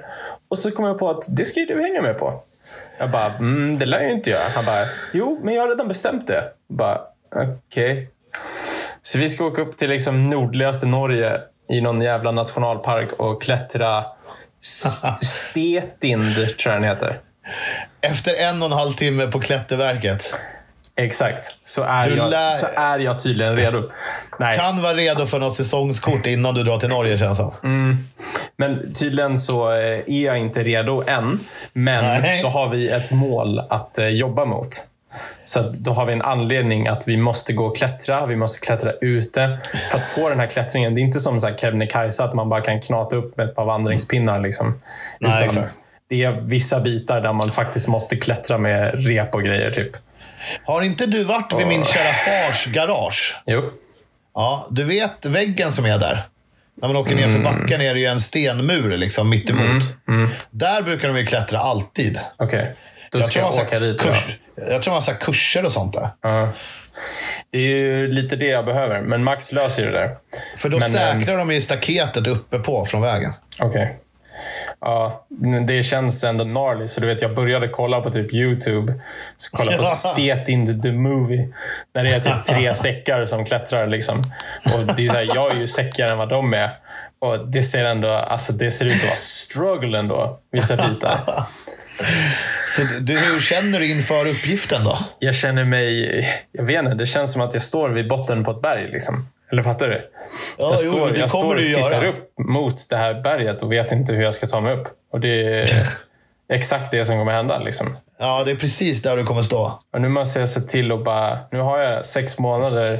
[0.48, 2.42] Och så kom jag på att det ska ju du hänga med på.
[2.98, 4.48] Jag bara, mm, det lär jag inte göra.
[4.54, 6.44] Han bara, jo, men jag har redan bestämt det.
[6.68, 7.00] Jag bara,
[7.66, 8.10] okej.
[9.02, 14.04] Så vi ska åka upp till liksom nordligaste Norge i någon jävla nationalpark och klättra
[15.22, 17.20] Stetind, tror jag den heter.
[18.00, 20.34] Efter en och en halv timme på klätterverket.
[20.96, 21.56] Exakt.
[21.64, 23.90] Så är, Du jag, lär- så är jag tydligen redo.
[24.38, 24.56] Nej.
[24.58, 28.08] Kan vara redo för något säsongskort innan du drar till Norge känns det som.
[28.56, 31.40] Men tydligen så eh, är jag inte redo än.
[31.72, 32.42] Men Nej.
[32.42, 34.68] då har vi ett mål att eh, jobba mot.
[35.44, 38.26] Så då har vi en anledning att vi måste gå och klättra.
[38.26, 39.58] Vi måste klättra ute.
[39.90, 42.80] För att på den här klättringen, det är inte som Kebnekaise att man bara kan
[42.80, 44.40] knata upp med ett par vandringspinnar.
[44.40, 44.80] Liksom.
[45.20, 45.64] Nej, Utan
[46.08, 49.70] det är vissa bitar där man faktiskt måste klättra med rep och grejer.
[49.70, 49.90] Typ.
[50.64, 53.36] Har inte du varit vid min kära fars garage?
[53.46, 53.70] Jo.
[54.34, 56.22] Ja, du vet väggen som är där?
[56.82, 59.82] När man åker ner för backen är det ju en stenmur liksom, mitt emot.
[60.50, 62.20] Där brukar de ju klättra alltid.
[62.36, 62.76] Okej.
[63.10, 64.00] Då Jag ska jag, har åka dit.
[64.00, 64.26] kurs,
[64.68, 66.10] jag tror man har kurser och sånt där.
[66.22, 66.48] Ja.
[67.50, 69.00] Det är ju lite det jag behöver.
[69.00, 70.16] Men Max löser ju det där.
[70.56, 73.32] För då Men, säkrar de ju staketet uppe på från vägen.
[73.58, 73.98] Okej.
[74.80, 76.88] Ja, men det känns ändå gnarly.
[76.88, 78.94] Så du vet, jag började kolla på typ YouTube.
[79.36, 79.84] Så kolla på Ja.
[79.84, 81.48] Stetin the movie.
[81.94, 83.86] När det är typ tre säckar som klättrar.
[83.86, 84.18] Liksom.
[84.74, 86.70] Och det är så här, jag är ju säckigare än vad de är.
[87.18, 91.20] Och det ser ändå alltså det ser ut att vara struggle ändå, vissa bitar.
[92.70, 94.98] Så du, hur känner du inför uppgiften då?
[95.18, 96.46] Jag känner mig...
[96.52, 98.88] Jag vet inte, det känns som att jag står vid botten på ett berg.
[98.92, 99.28] Liksom.
[99.52, 100.10] Eller fattar du?
[100.58, 102.08] Ja, jag jo, står, det jag står och tittar göra.
[102.08, 104.88] upp mot det här berget och vet inte hur jag ska ta mig upp.
[105.12, 105.68] Och det är
[106.52, 107.58] exakt det som kommer hända.
[107.58, 107.96] Liksom.
[108.18, 109.80] Ja, det är precis där du kommer stå.
[109.92, 111.38] Och nu måste jag se till att bara...
[111.50, 112.98] Nu har jag sex månader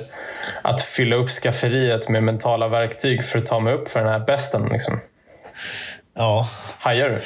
[0.63, 4.27] att fylla upp skafferiet med mentala verktyg för att ta mig upp för den här
[4.27, 4.69] besten.
[4.73, 5.01] Liksom.
[6.17, 6.49] Ja.
[6.79, 7.23] Hajar du?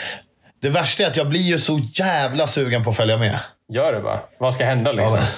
[0.64, 3.38] Det värsta är att jag blir ju så jävla sugen på att följa med.
[3.72, 4.20] Gör det bara.
[4.38, 5.18] Vad ska hända liksom?
[5.18, 5.28] men-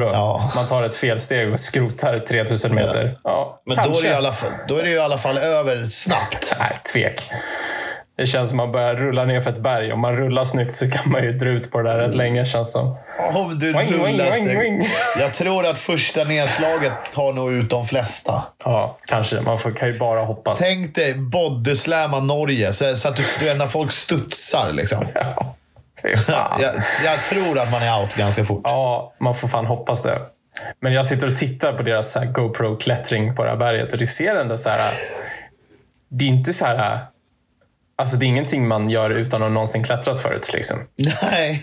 [0.00, 0.06] Vadå?
[0.12, 0.52] Ja.
[0.56, 3.18] Man tar ett felsteg och skrotar 3000 meter.
[3.24, 6.56] Ja, Men då är, fall, då är det ju i alla fall över snabbt.
[6.58, 7.30] Nej, tvek.
[8.20, 9.92] Det känns som att man börjar rulla ner för ett berg.
[9.92, 12.46] Om man rullar snyggt så kan man ju dra ut på det där rätt länge
[12.46, 12.96] känns som.
[13.34, 14.88] Om du Wing, rullar wing, wing.
[15.18, 18.42] Jag tror att första nedslaget tar nog ut de flesta.
[18.64, 19.40] Ja, kanske.
[19.40, 20.60] Man får, kan ju bara hoppas.
[20.60, 23.22] Tänk dig bodyslamma Norge så, så att du,
[23.58, 24.72] när folk studsar.
[24.72, 25.06] Liksom.
[26.26, 26.58] Ja.
[26.60, 28.60] Jag, jag tror att man är out ganska fort.
[28.64, 30.18] Ja, man får fan hoppas det.
[30.80, 34.34] Men jag sitter och tittar på deras GoPro-klättring på det här berget och det ser
[34.36, 34.94] ändå så här...
[36.10, 37.00] Det är inte så här...
[38.00, 40.52] Alltså det är ingenting man gör utan att någonsin klättrat förut.
[40.52, 40.78] Liksom.
[41.32, 41.62] Nej.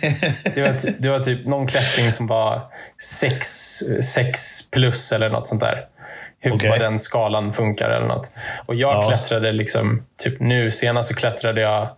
[0.56, 2.62] Det var, det var typ någon klättring som var
[3.02, 3.48] 6
[4.02, 5.86] sex plus eller något sånt där.
[6.40, 6.70] Hur Okej.
[6.70, 8.32] vad den skalan funkar eller något.
[8.66, 9.08] Och jag Ja.
[9.10, 11.90] klättrade liksom, typ nu senast så klättrade jag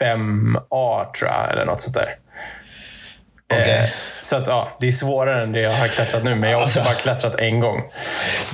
[0.00, 2.16] 5A tror jag, eller något sånt där.
[3.52, 3.84] Eh,
[4.20, 6.64] så att, ja, det är svårare än det jag har klättrat nu, men jag har
[6.64, 7.82] också bara klättrat en gång.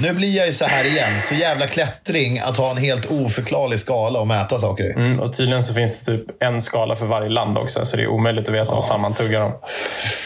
[0.00, 1.20] Nu blir jag ju så här igen.
[1.20, 4.92] Så jävla klättring att ha en helt oförklarlig skala och mäta saker i.
[4.92, 8.02] Mm, och tydligen så finns det typ en skala för varje land också, så det
[8.02, 9.52] är omöjligt att veta vad fan man tuggar om.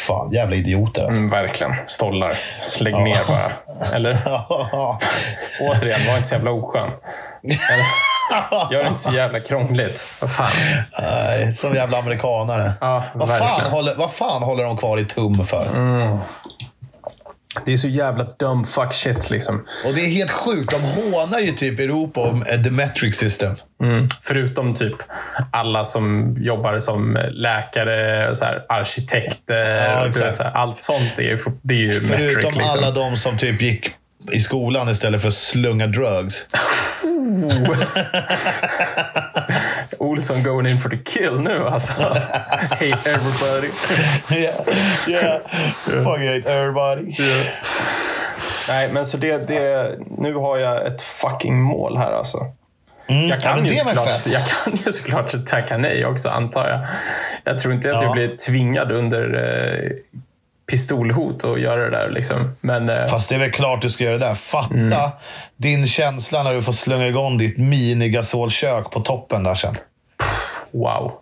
[0.06, 1.18] Fan, jävla idioter alltså.
[1.18, 1.74] Mm, verkligen.
[1.86, 2.38] Stollar.
[2.80, 3.52] Lägg ner bara.
[3.94, 4.18] Eller?
[5.60, 6.90] Återigen, var inte så jävla oskön.
[8.70, 10.06] Gör det inte så jävla krångligt.
[10.20, 10.50] Vad fan.
[11.00, 12.72] Nej, som jävla amerikanare.
[12.80, 15.66] Ja, vad, fan håller, vad fan håller de kvar i tum för?
[17.64, 19.66] Det är så jävla dumb fuck shit liksom.
[19.86, 20.70] Och det är helt sjukt.
[20.70, 23.54] De hånar ju typ Europa om eh, the metric system.
[23.82, 24.08] Mm.
[24.20, 24.96] Förutom typ
[25.52, 29.90] alla som jobbar som läkare, så här, arkitekter.
[29.90, 32.56] Ja, vet, så här, allt sånt är det är ju Förutom metric.
[32.56, 32.78] Liksom.
[32.78, 33.90] alla de som typ gick
[34.32, 36.46] i skolan istället för att slunga drugs.
[39.98, 41.92] Olsson going in for the kill nu alltså.
[42.02, 43.68] Hate everybody.
[44.42, 44.54] yeah,
[45.08, 45.40] yeah.
[45.84, 47.14] Fuck hate everybody.
[48.68, 52.38] Nej, men så det, det, nu har jag ett fucking mål här alltså.
[52.38, 53.28] Jag Mm.
[53.28, 56.80] ja, kan, men ju såklart, jag kan ju såklart tacka nej också, antar jag.
[57.44, 58.02] Jag tror inte att Ja.
[58.02, 59.90] jag blir tvingad under eh,
[60.70, 62.10] pistolhot att göra det där.
[62.10, 62.56] Liksom.
[62.60, 64.34] Men eh, Fast det är väl klart du ska göra det där.
[64.34, 65.12] Fatta
[65.56, 69.74] din känsla när du får slunga igång ditt mini-gasolkök på toppen där sen.
[70.72, 71.12] wow.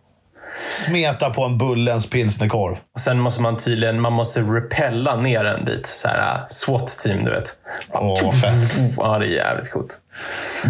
[0.68, 2.76] Smeta på en Bullens pilsnerkorv.
[2.98, 5.86] Sen måste man tydligen man måste repella ner en bit.
[5.86, 7.52] Så här, äh, SWAT-team, du vet.
[7.92, 8.94] Åh, vad fett.
[8.96, 9.98] Ja, det är jävligt coolt.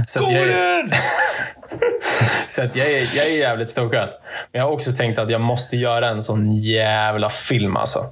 [0.06, 0.84] Så Go jag, är,
[2.46, 4.08] så att jag, är, jag är jävligt stokad.
[4.52, 8.06] Men jag har också tänkt att jag måste göra en sån jävla film alltså.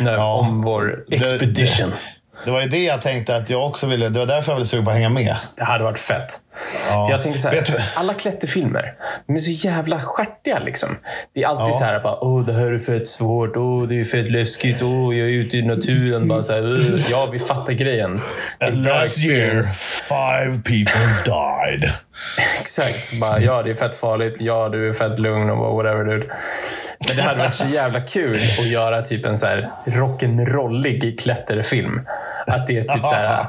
[0.00, 0.34] När, Ja.
[0.40, 1.90] Om vår expedition.
[1.90, 1.96] Det,
[2.44, 4.08] Det var ju det jag tänkte att jag också ville.
[4.08, 5.36] Det var därför jag ville suga på att hänga med.
[5.58, 6.26] hade varit fett.
[6.90, 7.10] Ja.
[7.10, 8.94] Jag tänker så här, alla klätterfilmer,
[9.26, 10.98] de är så jävla stjärtiga liksom.
[11.34, 11.72] Det är alltid Ja.
[11.72, 15.16] så här, bara, åh det här är fett svårt, åh det är fett läskigt, åh
[15.18, 16.28] jag är ute i naturen.
[16.28, 18.20] Bara så här, ja, vi fattar grejen.
[18.58, 19.62] Det And last year,
[20.08, 21.92] five people died.
[22.60, 23.12] Exakt.
[23.20, 24.36] Bara, ja, det är fett farligt.
[24.40, 26.26] Ja, du är fett lugn och whatever dude.
[27.06, 32.00] Men det hade varit så jävla kul att göra typ en så här rock'n'rollig klätterfilm.
[32.48, 33.46] Att det är typ så här,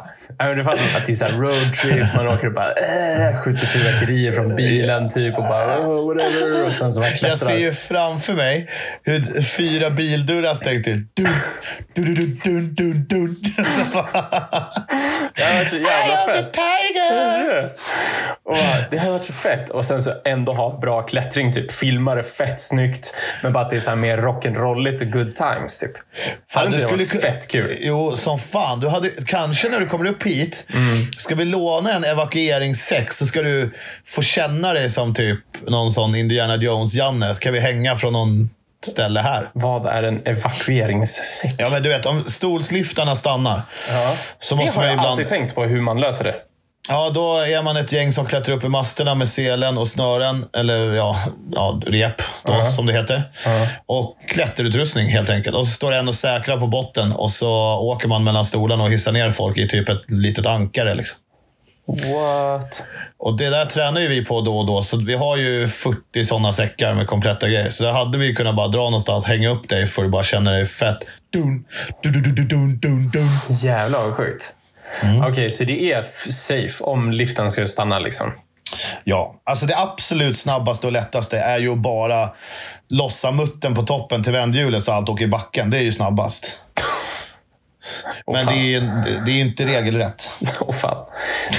[0.55, 0.63] du
[0.97, 5.09] att det är så här roadtrip, man åker och bara äh, skjuter fyrverkerier från bilen
[5.09, 6.65] typ och bara oh, whatever.
[6.65, 7.35] Och sen så Jag klättrar.
[7.49, 8.69] ser ju framför mig
[9.03, 11.05] hur fyra bildörrar stängs till.
[11.15, 11.27] Dun,
[11.95, 13.65] dun, dun, dun, dun, dun.
[13.65, 14.05] Så bara,
[15.35, 16.53] Det hade varit så jävla fett.
[16.53, 17.69] tiger!
[18.45, 18.57] Och
[18.91, 19.69] det hade varit så fett.
[19.69, 21.53] Och sen så ändå ha bra klättring.
[21.53, 21.71] Typ.
[21.71, 23.13] Filma det fett snyggt.
[23.43, 25.79] Men bara att det är så här mer rock'n'rolligt och good times.
[25.79, 25.91] Typ.
[26.53, 26.59] Det
[26.91, 27.77] varit kun- fett kul?
[27.79, 28.79] Jo, som fan.
[28.79, 31.06] Du hade, kanske när du kommer upp hit, Mm.
[31.17, 33.71] ska vi låna en evakueringssex så ska du
[34.06, 37.36] få känna dig som typ någon sån Indiana Jones-Janne.
[37.36, 38.49] Ska vi hänga från någon
[38.86, 39.49] ställe här?
[39.54, 41.54] Vad är en evakueringssäck?
[41.58, 44.15] Ja, men du vet, om stolsliftarna stannar Ja.
[44.39, 45.08] så det måste har man jag ibland...
[45.12, 46.36] alltid tänkt på hur man löser det.
[46.91, 50.45] Ja, då är man ett gäng som klättrar upp i masterna med selen och snören,
[50.58, 51.15] eller ja,
[51.52, 53.23] ja rep då, som det heter.
[53.86, 55.56] Och klätterutrustning helt enkelt.
[55.56, 57.49] Och så står en och säkrar på botten och så
[57.80, 60.95] åker man mellan stolarna och hissar ner folk i typ ett litet ankare.
[60.95, 61.17] Liksom.
[61.88, 62.84] What?
[63.19, 64.82] Och det där tränar ju vi på då och då.
[64.82, 67.69] Så vi har ju 40 sådana säckar med kompletta grejer.
[67.69, 70.52] Så där hade vi kunnat bara dra någonstans, hänga upp dig för att bara känna
[70.52, 70.97] dig fett.
[71.34, 71.65] Dun,
[72.04, 73.58] dun, dun, dun, dun, dun, dun.
[73.62, 74.56] Jävlar vad sjukt.
[75.04, 75.23] Mm.
[75.23, 78.32] Okej, så det är safe om liften skulle stanna liksom?
[79.04, 82.30] Ja, alltså det absolut snabbaste och lättaste är ju att bara
[82.89, 85.69] lossa muttern på toppen till vändhjulet så allt åker i backen.
[85.69, 86.60] Det är ju snabbast.
[88.25, 88.81] Åh, Men det är,
[89.25, 90.31] det är inte regelrätt.
[90.59, 91.05] Åh fan.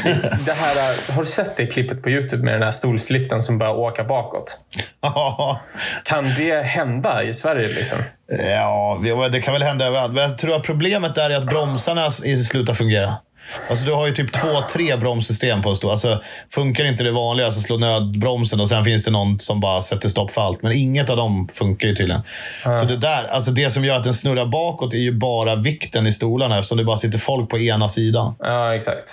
[0.05, 3.43] Det, det här, är- har du sett det klippet på YouTube med den här stolsliften
[3.43, 4.61] som börjar åka bakåt?
[6.05, 7.69] Kan det hända i Sverige?
[7.69, 7.99] Liksom?
[8.53, 9.01] ja,
[9.33, 10.13] det kan väl hända överallt.
[10.13, 13.17] Men jag tror att problemet är att bromsarna slutar fungera.
[13.71, 15.91] Alltså du har ju typ två, tre bromssystem på en stor.
[15.93, 16.23] Alltså,
[16.55, 20.09] funkar inte det vanliga så slår nödbromsen och sen finns det någon som bara sätter
[20.09, 20.63] stopp för allt.
[20.63, 22.23] Men inget av dem funkar ju tydligen.
[22.63, 26.07] Så det där, alltså det som gör att den snurrar bakåt är ju bara vikten
[26.07, 28.35] i stolarna eftersom det bara sitter folk på ena sidan.
[28.39, 29.09] Ja, exakt.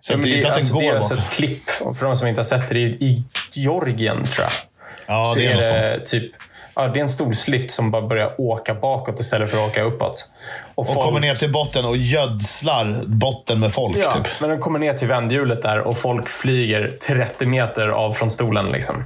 [0.00, 1.28] Så Ja, men det är inte att den alltså, det går alltså bakåt.
[1.28, 4.52] ett klipp, för de som inte har sett det, i, Georgien tror jag.
[5.06, 6.06] Ja, så det är, är något det sånt.
[6.06, 6.32] typ
[6.76, 10.30] Ja, det är en stolslift som bara börjar åka bakåt istället för att åka uppåt.
[10.74, 13.96] Och folk- kommer ner till botten och gödslar botten med folk.
[13.96, 14.26] Ja, Typ.
[14.40, 18.66] men de kommer ner till vändhjulet där och folk flyger 30 meter av från stolen.
[18.66, 19.04] Liksom.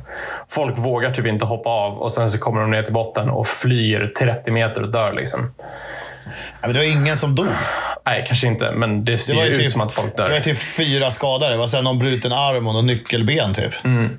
[0.48, 3.46] Folk vågar typ inte hoppa av och sen så kommer de ner till botten och
[3.46, 5.12] flyger 30 meter och dör.
[5.12, 5.54] Liksom.
[6.60, 7.46] Men det var ingen som dog.
[8.06, 8.72] Nej, kanske inte.
[8.72, 10.40] Men det ser Det ju ut typ, som att folk det var dör.
[10.40, 11.52] typ fyra skadade.
[11.52, 13.64] Det var sen någon bruten arm och någon nyckelben typ.
[13.74, 14.18] Helt Mm.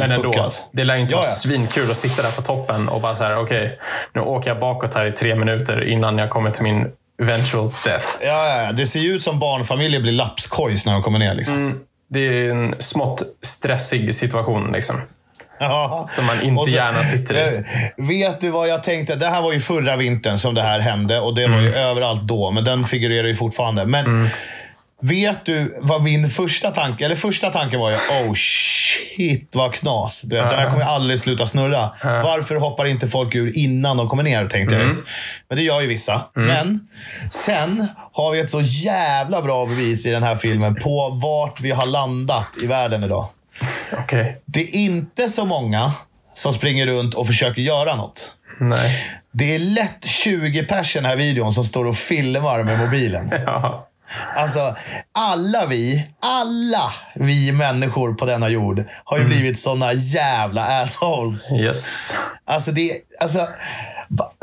[0.00, 0.64] Men ändå, puckat.
[0.72, 1.30] det lär ju inte vara ja.
[1.30, 3.78] svinkul att sitta där på toppen och bara så här, okej,
[4.14, 6.86] nu åker jag bakåt här i tre minuter innan jag kommer till min
[7.22, 8.06] eventual death.
[8.20, 8.72] Ja, ja, ja.
[8.72, 11.34] Det ser ju ut som barnfamiljer blir lapskojs när de kommer ner.
[11.34, 11.54] Liksom.
[11.56, 11.78] Mm.
[12.10, 14.72] Det är en smått stressig situation.
[14.72, 14.96] Liksom.
[15.68, 16.04] Ja.
[16.06, 17.56] Som man inte så- gärna sitter i.
[17.56, 19.16] Eh, Vet du vad jag tänkte?
[19.16, 21.80] Det här var ju förra vintern som det här hände och det var ju Mm.
[21.90, 23.86] överallt då, men den figurerar ju fortfarande.
[23.86, 24.28] Men
[25.02, 30.22] vet du vad min första tanke, eller första tanken var ju, oh shit vad knas.
[30.22, 31.90] Du vet, Den här kommer aldrig sluta snurra.
[32.02, 34.84] Varför hoppar inte folk ur innan de kommer ner, tänkte jag.
[34.84, 35.02] Mm.
[35.48, 36.22] Men det gör ju vissa.
[36.34, 36.88] Men
[37.30, 41.70] sen har vi ett så jävla bra bevis i den här filmen på vart vi
[41.70, 43.26] har landat i världen idag.
[43.92, 44.36] Okej.
[44.46, 45.92] Det är inte så många
[46.34, 48.32] som springer runt och försöker göra något.
[48.60, 49.06] Nej.
[49.32, 53.32] Det är lätt 20 pers i den här videon som står och filmar med mobilen.
[53.46, 53.86] Ja.
[54.36, 54.76] Alltså,
[55.12, 61.52] alla vi, alla vi människor på denna jord har ju blivit såna jävla assholes.
[61.52, 62.14] Yes.
[62.44, 63.48] Alltså, det, alltså,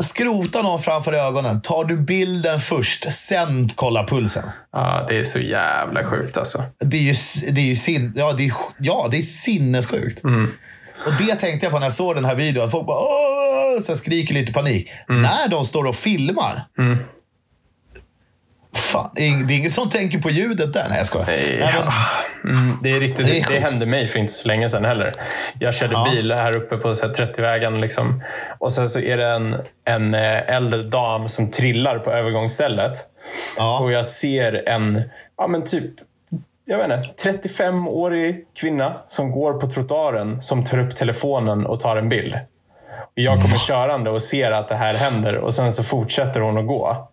[0.03, 1.61] skrota någon framför ögonen.
[1.61, 4.43] Tar du bilden först, sen kolla pulsen.
[4.71, 6.63] Ja, det är så jävla sjukt alltså.
[6.79, 7.13] Det är ju,
[7.51, 10.21] det är ju sin, ja, det är, ja, det är sinnessjukt.
[11.05, 12.71] Och det tänkte jag på när jag såg den här videon.
[12.71, 13.81] Folk bara Åh!
[13.81, 14.89] så skriker lite panik.
[15.07, 16.67] När de står och filmar.
[18.77, 20.85] Fan, det är det ingen som tänker på ljudet där.
[20.89, 21.25] Nej, jag skojar.
[21.27, 21.93] Nej, men, Ja.
[22.49, 23.25] Mm, det är riktigt.
[23.27, 23.61] Det Det, är sjukt.
[23.71, 25.11] hände mig för inte så länge sedan heller.
[25.59, 26.07] Jag körde Ja.
[26.11, 27.81] bil här uppe på så här 30-vägen.
[27.81, 28.23] Liksom.
[28.59, 32.91] Och sen så är det en, en eh, äldre dam som trillar på övergångsstället.
[33.57, 33.79] Ja.
[33.79, 35.01] Och jag ser en,
[35.37, 35.91] ja men typ,
[36.65, 41.97] jag vet inte, 35-årig kvinna som går på trottoaren som tar upp telefonen och tar
[41.97, 42.33] en bild.
[42.97, 46.57] Och Jag kommer körande och ser att det här händer och sen så fortsätter hon
[46.57, 47.09] att gå.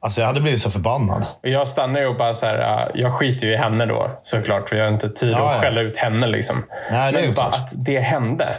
[0.00, 1.26] Alltså, jag hade blivit så förbannad.
[1.42, 4.68] Jag stannar ju och bara så här, ja, jag skiter ju i henne då såklart.
[4.68, 5.60] För jag har inte tid Ja, att ja.
[5.60, 6.26] skälla ut henne.
[6.26, 6.64] Liksom.
[6.90, 7.54] Nej, är Men bara klart.
[7.60, 8.54] att det hände.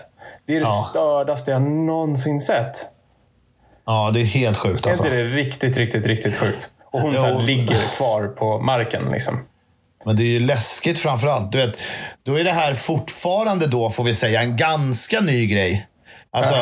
[0.47, 0.87] Det är det Ja.
[0.89, 2.85] stördaste jag någonsin sett.
[3.85, 5.05] Ja, det är helt sjukt Är alltså.
[5.05, 6.67] inte det riktigt, riktigt, riktigt sjukt?
[6.91, 9.09] Och hon så ligger kvar på marken.
[9.11, 9.39] Liksom.
[10.05, 11.51] Men det är ju läskigt framför allt.
[11.51, 11.75] Du vet,
[12.23, 15.87] då är det här fortfarande då, får vi säga, en ganska ny grej.
[16.31, 16.55] Alltså,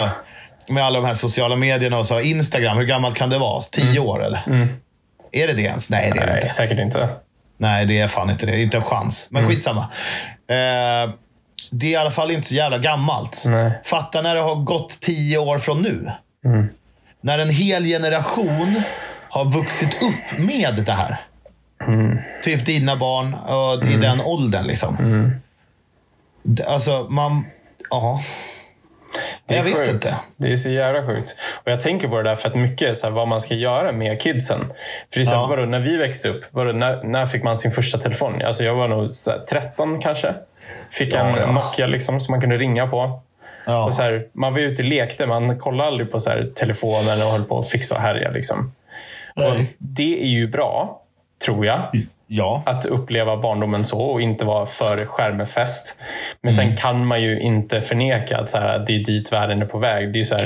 [0.70, 2.20] med alla de här sociala medierna och så.
[2.22, 3.62] Instagram, hur gammalt kan det vara?
[3.62, 4.70] Tio år eller?
[5.32, 5.90] Är det det ens?
[5.90, 6.50] Nej, det är det inte.
[6.50, 7.10] säkert inte.
[7.58, 8.62] Nej, det är fan inte det.
[8.62, 9.28] Inte en chans.
[9.32, 9.82] Men skitsamma.
[10.50, 11.10] Eh,
[11.72, 13.44] det är i alla fall inte så jävla gammalt.
[13.46, 13.72] Nej.
[13.86, 16.12] Fatta när det har gått tio år från nu.
[17.22, 18.82] När en hel generation
[19.30, 21.22] har vuxit upp med det här.
[22.44, 24.66] Typ dina barn och i den åldern.
[24.68, 24.96] liksom.
[26.44, 27.46] Det- Alltså, man...
[27.90, 28.22] Ja.
[29.50, 29.90] Det Jag vet sjukt.
[29.90, 30.16] inte.
[30.38, 31.36] Det är så jävla sjukt.
[31.64, 33.54] Och jag tänker på det där för att mycket är så här, vad man ska
[33.54, 34.60] göra med kidsen.
[34.60, 35.48] För det är så här, Ja.
[35.48, 38.42] vadå, när vi växte upp, vadå, när, när fick man sin första telefon?
[38.42, 40.34] Alltså jag var nog här, 13 kanske.
[40.92, 41.52] Fick en Ja, ja.
[41.52, 43.22] Nokia liksom, som man kunde ringa på.
[43.66, 43.86] Ja.
[43.86, 47.22] Och så här, man var ute och lekte, man kollade aldrig på så här, telefonen
[47.22, 48.30] och höll på att fixa och härja.
[48.32, 48.72] Liksom.
[49.36, 51.02] Och det är ju bra,
[51.46, 51.80] tror jag.
[52.32, 52.64] Ja.
[52.66, 55.98] Att uppleva barndomen så och inte vara för skärmefest.
[56.42, 59.66] Men sen kan man ju inte förneka att så här, det är dit världen är
[59.66, 60.14] på väg.
[60.14, 60.44] Det är, så här,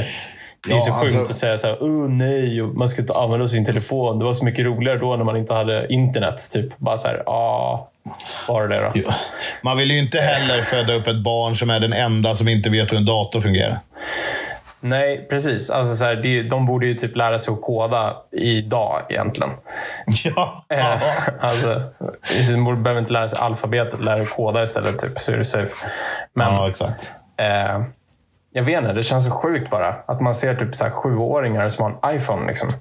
[0.68, 3.02] det är Ja, så sjukt alltså- att säga så här, oh, nej, och man ska
[3.02, 4.20] inte använda sin telefon.
[4.20, 6.36] Det var så mycket roligare då när man inte hade internet.
[6.54, 6.78] Typ.
[6.78, 7.90] Bara så här, ja,
[8.48, 8.92] var det det då?
[8.96, 9.16] Ja.
[9.62, 12.70] Man vill ju inte heller föda upp ett barn som är den enda som inte
[12.70, 13.80] vet hur en dator fungerar.
[14.84, 15.70] Nej, precis.
[15.70, 19.52] Alltså, så här, de borde ju typ lära sig att koda idag egentligen.
[20.24, 20.66] Ja.
[20.70, 21.02] Eh,
[21.40, 21.82] alltså,
[22.52, 25.00] de behöver inte lära sig alfabetet, lära sig koda istället.
[25.00, 25.76] Typ, så är det safe.
[26.36, 27.12] Men ja, exakt.
[27.40, 27.84] eh,
[28.54, 29.88] jag vet inte, det känns så sjukt bara.
[30.08, 32.48] Att man ser typ så här sjuåringar som har en iPhone.
[32.48, 32.74] Liksom.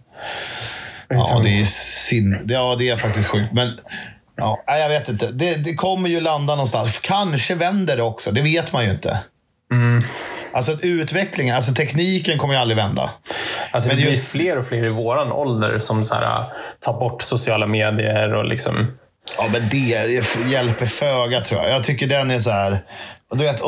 [1.09, 2.45] Ja, det är sin...
[2.49, 3.53] Ja, det är faktiskt sjukt.
[3.53, 3.79] Men
[4.37, 5.27] ja, jag vet inte.
[5.27, 6.99] Det, det kommer ju landa någonstans.
[6.99, 8.31] Kanske vänder det också.
[8.33, 9.19] Det vet man ju inte.
[10.55, 13.11] Alltså att utvecklingen, alltså tekniken kommer ju aldrig vända.
[13.71, 16.45] Alltså, det Men blir just- fler och fler i våran ålder som så här,
[16.81, 18.99] tar bort sociala medier och liksom...
[19.39, 19.79] Ja, men det
[20.51, 21.71] hjälper föga tror jag.
[21.71, 22.83] Jag tycker den är så här...
[23.31, 23.63] Du vet,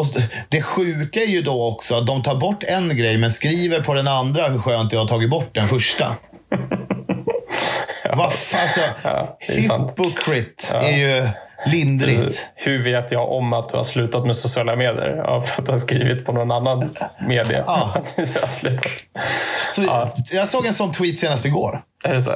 [0.48, 3.94] det sjuka är ju då också att de tar bort en grej men skriver på
[3.94, 6.04] den andra hur skönt jag har tagit bort den första.
[8.16, 9.90] Vad fan, alltså, Ja, det är sant.
[9.98, 11.28] hypocrite är ju
[11.66, 12.46] lindrigt.
[12.54, 15.14] Hur vet jag om att du har slutat med sociala medier?
[15.16, 16.96] Ja, för att du har skrivit på någon annan
[17.28, 18.02] media Ja.
[18.16, 18.86] har slutat.
[19.74, 19.82] Så,
[20.32, 21.82] Jag såg en sån tweet senast igår.
[22.04, 22.34] Är det så?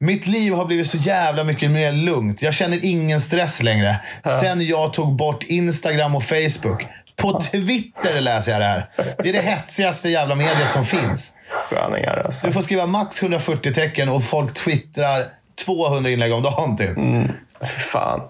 [0.00, 2.42] Mitt liv har blivit så jävla mycket mer lugnt.
[2.42, 4.00] Jag känner ingen stress längre.
[4.40, 6.86] Sen jag tog bort Instagram och Facebook.
[7.16, 8.90] På Twitter läser jag det här.
[9.22, 11.34] Det är det hetsigaste jävla mediet som finns.
[11.50, 12.46] Sköningar alltså.
[12.46, 15.22] Du får skriva max 140 tecken och folk twittrar
[15.66, 16.94] 200 inlägg om dagen typ.
[17.60, 18.20] Fy fan.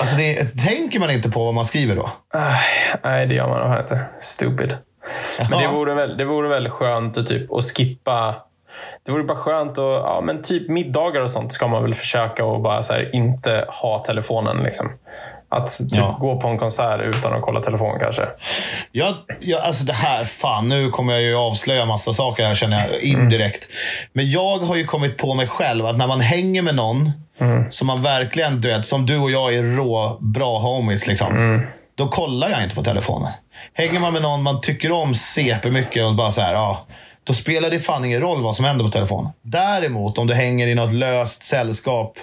[0.00, 2.10] Alltså det, tänker man inte på vad man skriver då?
[2.34, 2.60] Aj,
[3.04, 4.04] Nej, det gör man nog inte.
[4.18, 4.76] Stupid.
[5.50, 8.34] Men det vore, väl, det vore väl skönt att, typ, att skippa...
[9.06, 9.76] Det vore bara skönt att...
[9.78, 13.64] Ja, men typ middagar och sånt ska man väl försöka att bara så här, inte
[13.68, 14.56] ha telefonen.
[14.62, 14.92] Liksom.
[15.48, 16.16] Att typ Ja.
[16.20, 18.28] gå på en konsert utan att kolla telefonen kanske.
[18.92, 22.86] Jag, jag, alltså det här, fan nu kommer jag ju avslöja massa saker här känner
[22.90, 23.68] jag indirekt.
[24.12, 27.12] Men jag har ju kommit på mig själv att när man hänger med någon
[27.70, 31.62] som man verkligen, du vet, som du och jag är rå, bra homies liksom.
[31.94, 33.32] Då kollar jag inte på telefonen.
[33.74, 36.84] Hänger man med någon man tycker om CP mycket och bara så här, ja.
[37.24, 39.32] Då spelar det fan ingen roll vad som händer på telefonen.
[39.42, 42.18] Däremot om du hänger i något löst sällskap.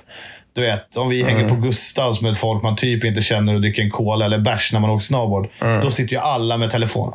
[0.55, 3.83] Du vet, om vi hänger på Gustavs med folk man typ inte känner och dricker
[3.83, 5.47] en cola eller bärs när man åker snowboard.
[5.81, 7.13] Då sitter ju alla med telefonen.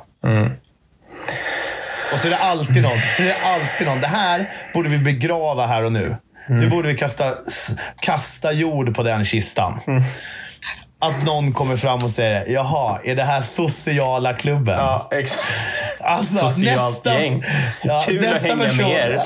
[2.12, 3.04] Och så är det alltid något.
[3.16, 4.00] Så är det alltid något.
[4.00, 6.16] Det här borde vi begrava här och nu.
[6.48, 7.34] Nu borde vi kasta,
[8.00, 9.80] kasta jord på den kistan.
[11.00, 14.78] Att någon kommer fram och säger Jaha, är det här sociala klubben?
[14.78, 15.44] Ja, exakt.
[16.00, 17.44] Alltså, Socialt nästa, gäng.
[17.82, 19.20] Ja, Kul nästa att hänga person, med er.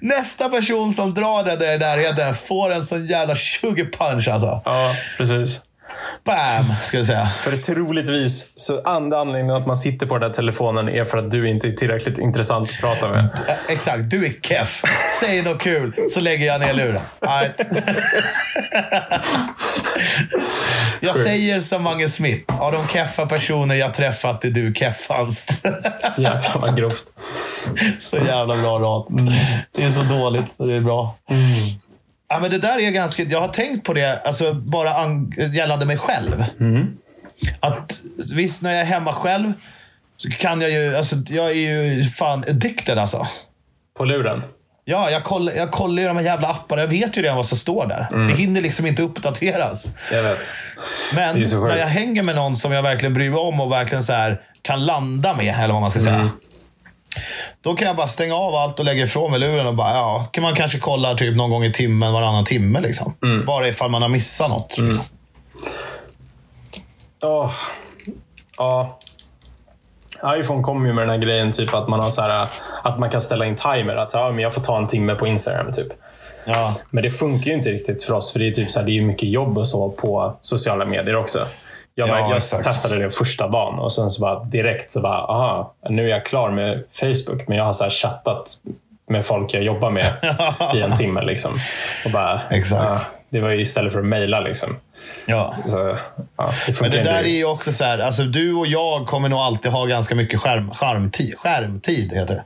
[0.00, 4.62] Nästa person som drar det där i närheten får en sån jävla sugar punch alltså.
[4.64, 5.60] Ja, precis.
[6.28, 7.26] Bam, ska jag säga.
[7.26, 11.30] För troligtvis, så enda anledningen att man sitter på den där telefonen är för att
[11.30, 13.24] du inte är tillräckligt intressant att prata med.
[13.24, 14.82] Eh, Exakt, du är keff.
[15.20, 17.00] Säg något kul så lägger jag ner luren.
[17.20, 17.60] Right.
[21.00, 22.62] Jag säger som Mange Smith.
[22.62, 25.66] Av de keffa personer jag träffat är du keffast.
[26.18, 27.04] Jävlar vad grovt.
[27.98, 29.32] Så jävla bra rad.
[29.76, 31.16] Det är så dåligt så det är bra.
[32.28, 33.22] Ja, men det där är ganska...
[33.22, 36.44] Jag har tänkt på det alltså, bara ang- gällande mig själv.
[37.60, 38.00] Att
[38.34, 39.52] visst, när jag är hemma själv
[40.16, 40.96] så kan jag ju...
[40.96, 43.26] Alltså, jag är ju fan addicted alltså.
[43.96, 44.42] På luren.
[44.84, 46.82] Ja, jag kollar, jag kollar ju de här jävla apparna.
[46.82, 48.08] Jag vet ju redan vad som står där.
[48.28, 49.88] Det hinner liksom inte uppdateras.
[50.12, 50.52] Jag vet.
[51.14, 51.36] Men
[51.68, 54.40] när jag hänger med någon som jag verkligen bryr mig om och verkligen så här
[54.62, 56.30] kan landa med, eller vad man ska säga.
[57.60, 60.28] Då kan jag bara stänga av allt och lägga ifrån mig luren och bara, ja,
[60.32, 62.80] kan man kanske kolla typ någon gång i timmen, varannan timme.
[62.80, 63.14] Liksom.
[63.46, 64.78] Bara ifall man har missat något.
[64.78, 65.04] Liksom.
[67.22, 67.50] Åh.
[68.58, 68.98] Ja.
[70.26, 72.46] iPhone kommer ju med den här grejen typ att man har så här,
[72.82, 73.96] att man kan ställa in timer.
[73.96, 75.72] Att ja, men jag får ta en timme på Instagram.
[75.72, 75.88] typ.
[76.46, 76.74] Ja.
[76.90, 78.32] Men det funkar ju inte riktigt för oss.
[78.32, 80.84] För det är, typ så här, det är ju mycket jobb och så på sociala
[80.84, 81.46] medier också.
[81.98, 85.18] Jag, bara, Ja, jag testade det första dagen och sen så bara direkt så bara,
[85.18, 87.48] aha, nu är jag klar med Facebook.
[87.48, 88.54] Men jag har så chattat
[89.10, 90.12] med folk jag jobbar med
[90.74, 91.22] i en timme.
[91.22, 91.60] Liksom.
[92.04, 93.00] Och bara, Exakt.
[93.00, 94.40] ja, det var ju istället för att mejla.
[94.40, 94.76] Liksom.
[95.26, 95.54] Ja.
[95.66, 95.98] Så,
[96.36, 97.40] ja, det Men det där är riktigt.
[97.40, 100.70] ju också så här, alltså du och jag kommer nog alltid ha ganska mycket skärm,
[100.70, 101.34] skärmtid.
[101.38, 102.44] Skärmtid heter det.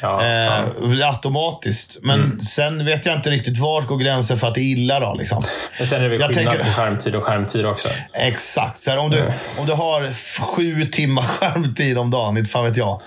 [0.00, 0.22] Ja.
[0.24, 1.98] Eh, automatiskt.
[2.02, 5.14] Men sen vet jag inte riktigt vart går gränsen för att det är illa då.
[5.14, 5.44] Liksom.
[5.78, 7.88] Men sen är det väl jag skillnad tänker- på skärmtid och skärmtid också.
[8.12, 8.80] Exakt.
[8.80, 10.12] Så här, om, du, om du har
[10.44, 12.92] sju timmar skärmtid om dagen, inte fan vet jag.
[12.92, 12.98] Eh,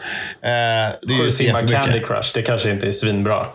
[0.41, 1.68] det är Sju ju timmar.
[1.68, 3.46] Candy Crush, det kanske inte är svinbra.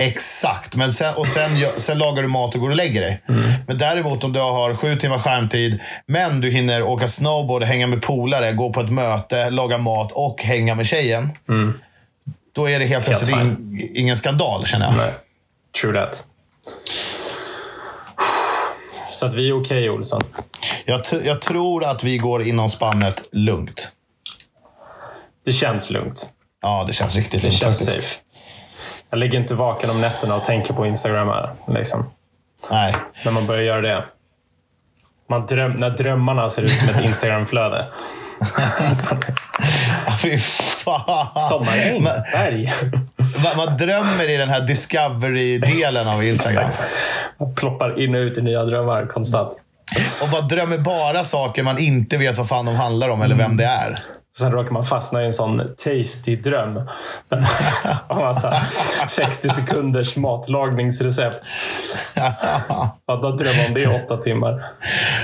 [0.00, 0.74] Exakt.
[0.74, 3.22] Men sen, och sen, sen lagar du mat och går och lägger dig.
[3.66, 8.02] Men däremot om du har sju timmar skärmtid, men du hinner åka snowboard, hänga med
[8.02, 11.28] polare, gå på ett möte, laga mat och hänga med tjejen.
[12.58, 14.96] Då är det helt plötsligt in, ingen skandal, känner jag.
[14.96, 15.12] Nej.
[15.80, 16.24] True that.
[19.10, 20.20] Så att vi är okej, Olsson.
[20.84, 23.92] Jag, jag tror att vi går inom spannet lugnt.
[25.44, 26.26] Det känns lugnt.
[26.62, 28.08] Ja, det känns riktigt Det lugnt känns faktiskt.
[28.08, 28.20] safe.
[29.10, 31.28] Jag ligger inte vaken om nätterna och tänker på Instagram.
[31.28, 32.10] Här, liksom.
[32.70, 32.96] Nej.
[33.24, 34.04] När man börjar göra det.
[35.30, 37.86] Man dröm, när drömmarna ser ut som ett Instagramflöde.
[40.22, 41.40] Fy fan.
[41.40, 42.72] Sommaräng, Men- berg.
[43.16, 46.70] Man, man drömmer i den här discovery-delen av Instagram.
[47.40, 49.60] Man ploppar in och ut i nya drömmar konstant.
[50.22, 53.56] Och bara drömmer bara saker man inte vet vad fan de handlar om eller vem
[53.56, 53.98] det är.
[54.38, 56.80] Sen råkar man fastna i en sån tasty dröm.
[58.08, 58.66] Av massa
[59.08, 61.42] 60 sekunders matlagningsrecept.
[62.14, 64.64] Ja, då drömmer man det i åtta timmar.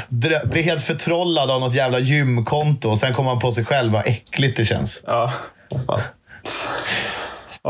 [0.09, 3.93] Drö- blir helt förtrollad av något jävla gymkonto och sen kommer man på sig själv
[3.93, 5.03] vad äckligt det känns.
[5.07, 5.33] Ja,
[5.87, 6.01] fan.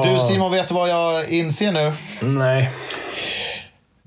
[0.03, 1.93] Du Simon, vet du vad jag inser nu?
[2.21, 2.71] Nej.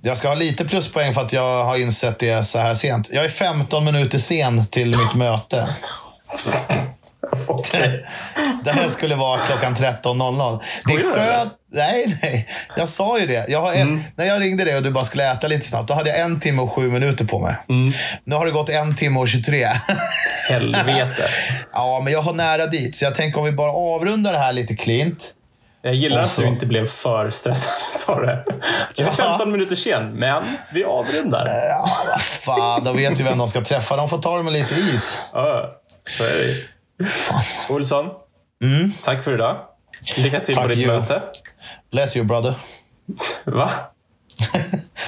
[0.01, 3.09] Jag ska ha lite pluspoäng för att jag har insett det så här sent.
[3.11, 5.69] Jag är 15 minuter sen till mitt möte.
[8.63, 10.59] Det här skulle vara klockan 13.00.
[10.59, 11.53] Det är Skojar du, skönt.
[11.71, 12.47] Nej, nej.
[12.77, 13.45] Jag sa ju det.
[13.49, 16.09] Jag en, När jag ringde dig och du bara skulle äta lite snabbt, då hade
[16.09, 17.55] jag en timme och sju minuter på mig.
[18.23, 19.67] Nu har det gått en timme och 23.
[20.49, 21.29] Helvete.
[21.73, 22.95] ja, men jag har nära dit.
[22.95, 25.33] Så jag tänker om vi bara avrundar det här lite klint.
[25.81, 27.73] Jag gillar att du inte blev för stressad
[28.15, 28.43] av det.
[28.95, 29.11] Jag är Ja.
[29.11, 31.47] 15 minuter sen, men vi avrundar.
[31.69, 33.95] Ja, vad fan, de vet ju vem de ska träffa.
[33.95, 35.19] De får ta det med lite is.
[35.33, 35.71] Ja,
[36.17, 36.55] så är det.
[37.69, 38.05] Olsson,
[39.03, 39.57] tack för idag.
[40.17, 40.69] Lycka till på Mm.
[40.69, 40.99] Tack, ditt you.
[40.99, 41.21] möte.
[41.91, 42.53] Bless you brother.
[43.45, 43.69] Va?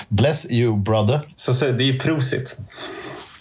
[0.09, 1.19] Bless you brother.
[1.35, 2.57] Så, så, det är ju prosit.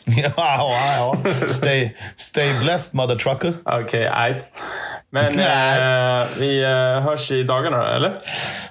[0.05, 1.46] ja, ja, ja.
[1.46, 3.53] Stay, stay blessed mother trucker.
[3.64, 4.49] Okej, ajt.
[5.11, 6.20] Men Nej.
[6.20, 6.70] eh, vi eh,
[7.03, 8.20] hörs i dagarna eller?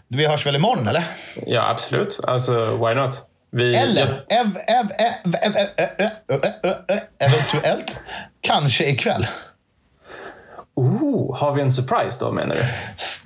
[0.08, 1.04] Vi hörs väl imorgon, eller?
[1.46, 2.20] Ja, absolut.
[2.28, 3.22] Alltså, why not?
[3.52, 6.44] Vi, Eller ev, ev, ev, ev, ev, ev, ev,
[6.90, 8.00] ev, eventuellt
[8.42, 9.28] kanske ikväll.
[10.78, 12.64] Oh, har vi en surprise då, menar du?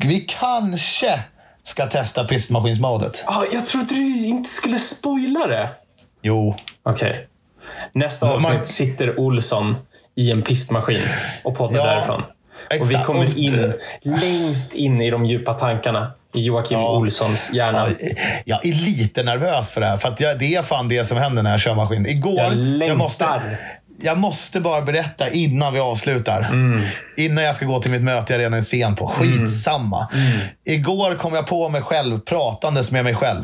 [0.08, 1.20] Vi kanske
[1.64, 3.24] ska testa pistmaskinsmodet.
[3.28, 5.70] Ah, jag trodde du inte skulle spoila det.
[6.22, 6.56] Jo.
[6.84, 7.28] Okej.
[7.94, 9.78] Nästa Men man- avsnitt sitter Olsson
[10.16, 11.02] i en pistmaskin
[11.44, 12.22] och poddar Ja, därifrån.
[12.22, 12.28] Och
[12.72, 13.06] vi exakt.
[13.06, 16.98] kommer in längst in i de djupa tankarna i Joakim Ja.
[16.98, 17.88] Olssons hjärna.
[18.46, 19.98] Jag är lite nervös för det här.
[19.98, 22.06] För jag, det är fan det som händer när jag kör maskin.
[22.06, 22.96] Igår, Jag längtar.
[22.96, 23.26] måste,
[24.04, 26.42] jag måste bara berätta innan vi avslutar.
[26.42, 26.82] Mm.
[27.18, 29.08] Innan jag ska gå till mitt möte jag redan är sen på.
[29.08, 30.08] Skitsamma.
[30.14, 30.40] Mm.
[30.66, 33.44] Igår kom jag på mig själv pratandes med mig själv.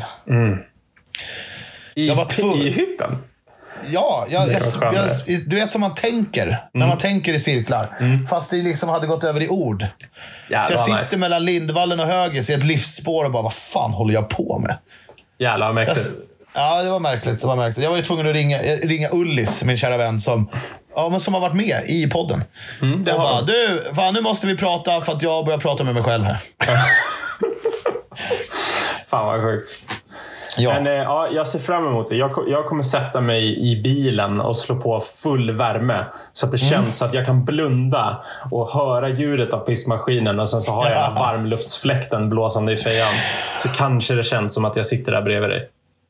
[1.96, 3.18] I, jag var tvungen- I hytten?
[3.90, 4.62] Ja, jag, jag,
[5.28, 6.44] jag, du vet som man tänker.
[6.48, 6.58] Mm.
[6.74, 7.98] När man tänker i cirklar.
[8.30, 9.86] Fast det liksom hade gått över i ord.
[10.50, 11.18] Jävlar Så jag sitter nice.
[11.18, 14.78] mellan Lindvallen och Högis i ett livsspår och bara, vad fan håller jag på med?
[15.40, 16.08] Jävlar vad mäktigt.
[16.58, 17.42] Ja, det var märkligt.
[17.42, 17.84] Det var märkligt.
[17.84, 20.50] Jag var ju tvungen att ringa, eh, ringa Ullis, min kära vän, som,
[20.96, 22.44] ja, men som har varit med i podden.
[22.82, 25.60] Mm, det och har bara, du, fan nu måste vi prata för att jag börjar
[25.60, 26.40] prata med mig själv här.
[29.08, 29.76] Fan vad sjukt.
[30.58, 30.74] Ja.
[30.74, 32.16] Men eh, ja, jag ser fram emot det.
[32.16, 36.06] Jag, jag kommer sätta mig i bilen och slå på full värme.
[36.34, 36.70] Så att det Mm.
[36.70, 40.40] känns så att jag kan blunda och höra ljudet av pissmaskinen.
[40.40, 41.14] Och sen så har jag Ja.
[41.20, 43.14] varmluftsfläkten blåsande i fejan.
[43.58, 45.70] Så kanske det känns som att jag sitter där bredvid dig.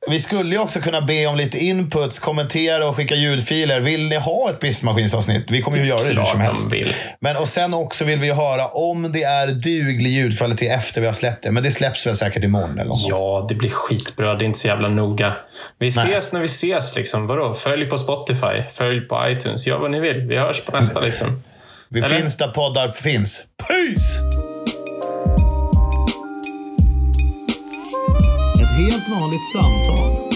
[0.10, 3.80] Vi skulle ju också kunna be om lite inputs, kommentera och skicka ljudfiler.
[3.82, 5.46] Vill ni ha ett pissmaskinsavsnitt?
[5.52, 6.74] Vi kommer ju göra det hur som helst.
[6.74, 6.94] vill.
[7.20, 11.14] Men och sen också vill vi höra om det är duglig ljudkvalitet efter vi har
[11.14, 11.52] släppt det.
[11.52, 13.06] Men det släpps väl säkert imorgon eller något.
[13.10, 14.36] Ja, det blir skitbra.
[14.36, 15.34] Det är inte så jävla noga.
[15.80, 16.06] Vi Nej.
[16.06, 16.96] ses när vi ses.
[16.96, 17.28] Liksom.
[17.28, 17.54] Vadå?
[17.54, 18.64] Följ på Spotify.
[18.74, 19.68] Följ på iTunes.
[19.68, 20.22] Gör vad ni vill.
[20.28, 21.00] Vi hörs på nästa.
[21.00, 21.44] Liksom.
[21.90, 22.16] Vi Eller?
[22.16, 23.42] finns där poddar finns.
[23.58, 24.47] Peace!
[28.78, 30.27] Helt vanligt samtal.